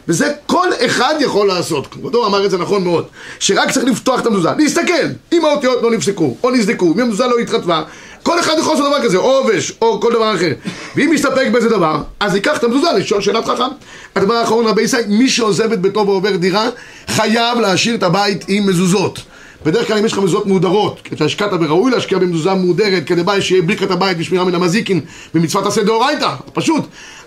[0.08, 3.04] וזה כל אחד יכול לעשות, כבודו אמר את זה נכון מאוד,
[3.38, 7.38] שרק צריך לפתוח את המזוזה, להסתכל, אם האותיות לא נפסקו, או נסדקו, אם המזוזה לא
[7.38, 7.82] התרטבה,
[8.22, 10.52] כל אחד יכול לעשות דבר כזה, או עובש, או כל דבר אחר.
[10.96, 13.64] ואם יסתפק באיזה דבר, אז ייקח את המזוזה לשאול שאלת חכם.
[14.16, 16.68] הדבר האחרון, רבי ישראל, מי שעוזב את ביתו ועובר דירה,
[17.08, 19.18] חייב להשאיר את הבית עם מזוזות.
[19.64, 23.42] בדרך כלל אם יש לך מזוזות מהודרות, כשאתה השקעת וראוי להשקיע במזוזה מהודרת, כדי ביי
[23.42, 25.00] שיהיה ברכת הבית ושמירה מן המזיקין
[25.34, 26.84] במצוות עשה דאורייתא, פשוט.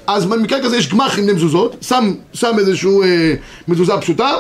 [0.08, 3.34] אז במקרה כזה יש גמ"חים למזוזות, שם, שם איזשהו אה,
[3.68, 4.32] מזוזה פשוטה,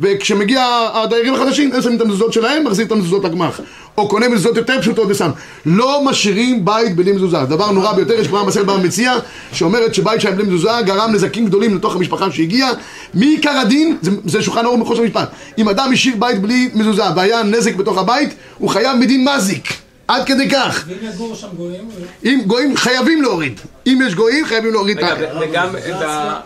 [0.00, 3.60] וכשמגיע הדיירים החדשים, הם שמים את המזוזות שלהם, מחזיר את המזוזות לגמ"ח.
[3.98, 5.30] או קונה מזוזות יותר פשוטות ושם.
[5.66, 7.38] לא משאירים בית בלי מזוזה.
[7.38, 9.14] דבר נורא ביותר, יש גמרא מסכת בבא מציע,
[9.52, 12.70] שאומרת שבית שהיה בלי מזוזה גרם נזקים גדולים לתוך המשפחה שהגיעה.
[13.14, 15.28] מעיקר הדין, זה, זה שולחן אור מחוץ למשפט.
[15.58, 19.85] אם אדם השאיר בית בלי מזוזה והיה נזק בתוך הבית, הוא חייב מדין מזיק.
[20.08, 20.84] עד כדי כך.
[20.88, 21.88] ואם יגורו שם גויים,
[22.24, 23.60] אם גויים חייבים להוריד.
[23.86, 25.14] אם יש גויים חייבים להוריד את ה...
[25.40, 25.68] וגם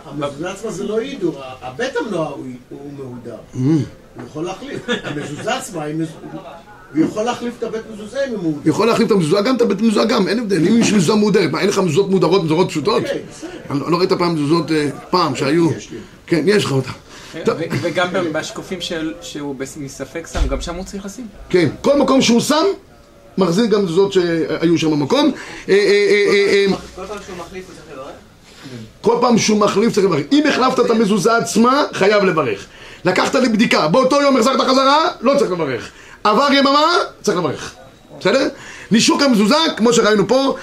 [0.05, 2.45] המזוזה עצמה זה לא הידור, הבית המנוע הוא
[2.97, 3.35] מהודר.
[3.53, 3.73] הוא
[4.27, 4.79] יכול להחליף.
[5.03, 6.13] המזוזה עצמה היא מזוזה.
[6.95, 8.69] הוא יכול להחליף את הבית מזוזה אם הוא מהודר.
[8.69, 10.67] יכול להחליף את המזוזה גם את הבית מזוזה גם, אין הבדל.
[10.67, 13.03] אם יש מזוזה מהודרת, מה אין לך מזוזות מודרות, מזוזות פשוטות?
[13.03, 13.49] בסדר.
[13.69, 15.69] אני לא- לא ראית פעם מזוזות אה, פעם שהיו?
[16.27, 16.91] כן, יש לך אותה.
[17.47, 17.51] ו-
[17.81, 21.27] וגם בשקופים של- שהוא מספק שם, גם שם הוא צריך לשים.
[21.49, 22.63] כן, כל מקום שהוא שם,
[23.41, 25.31] מחזיר גם מזוזות שהיו שם במקום.
[26.95, 28.11] כל פעם שהוא מחליף הוא צריך לברך?
[29.01, 30.25] כל פעם שהוא מחליף צריך לברך.
[30.31, 32.65] אם החלפת את המזוזה עצמה, חייב לברך.
[33.05, 35.89] לקחת לבדיקה, באותו יום החזרת חזרה, לא צריך לברך.
[36.23, 36.87] עבר יממה,
[37.21, 37.73] צריך לברך.
[38.19, 38.47] בסדר?
[38.91, 40.55] נישוק המזוזה, כמו שראינו פה,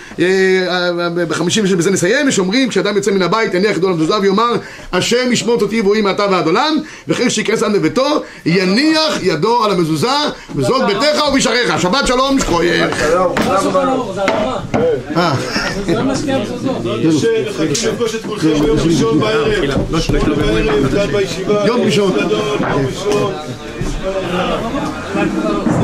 [1.28, 4.52] בחמישים בזה נסיים, יש אומרים, כשאדם יוצא מן הבית, יניח ידו על המזוזה ויאמר,
[4.92, 6.76] השם ישמור אותי ואוהי מעתה ועד עולם,
[7.08, 10.08] וכן שייכנס אדם לביתו, יניח ידו על המזוזה,
[10.56, 11.80] וזאת ביתך ובשעריך.
[11.80, 12.96] שבת שלום, שכוייך.
[12.98, 13.34] שלום,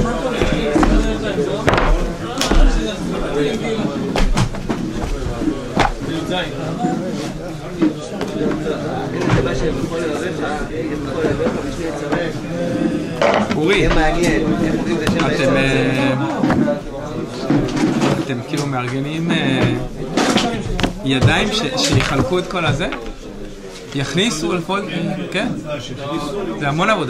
[0.02, 0.13] לא
[13.56, 15.56] אורי, אתם...
[15.56, 16.14] אה,
[18.24, 19.74] אתם כאילו מארגנים אה,
[21.04, 22.88] ידיים שיחלקו את כל הזה?
[23.94, 24.82] יכניסו לפעול,
[25.32, 25.48] כן,
[26.60, 27.02] זה המון עבודה.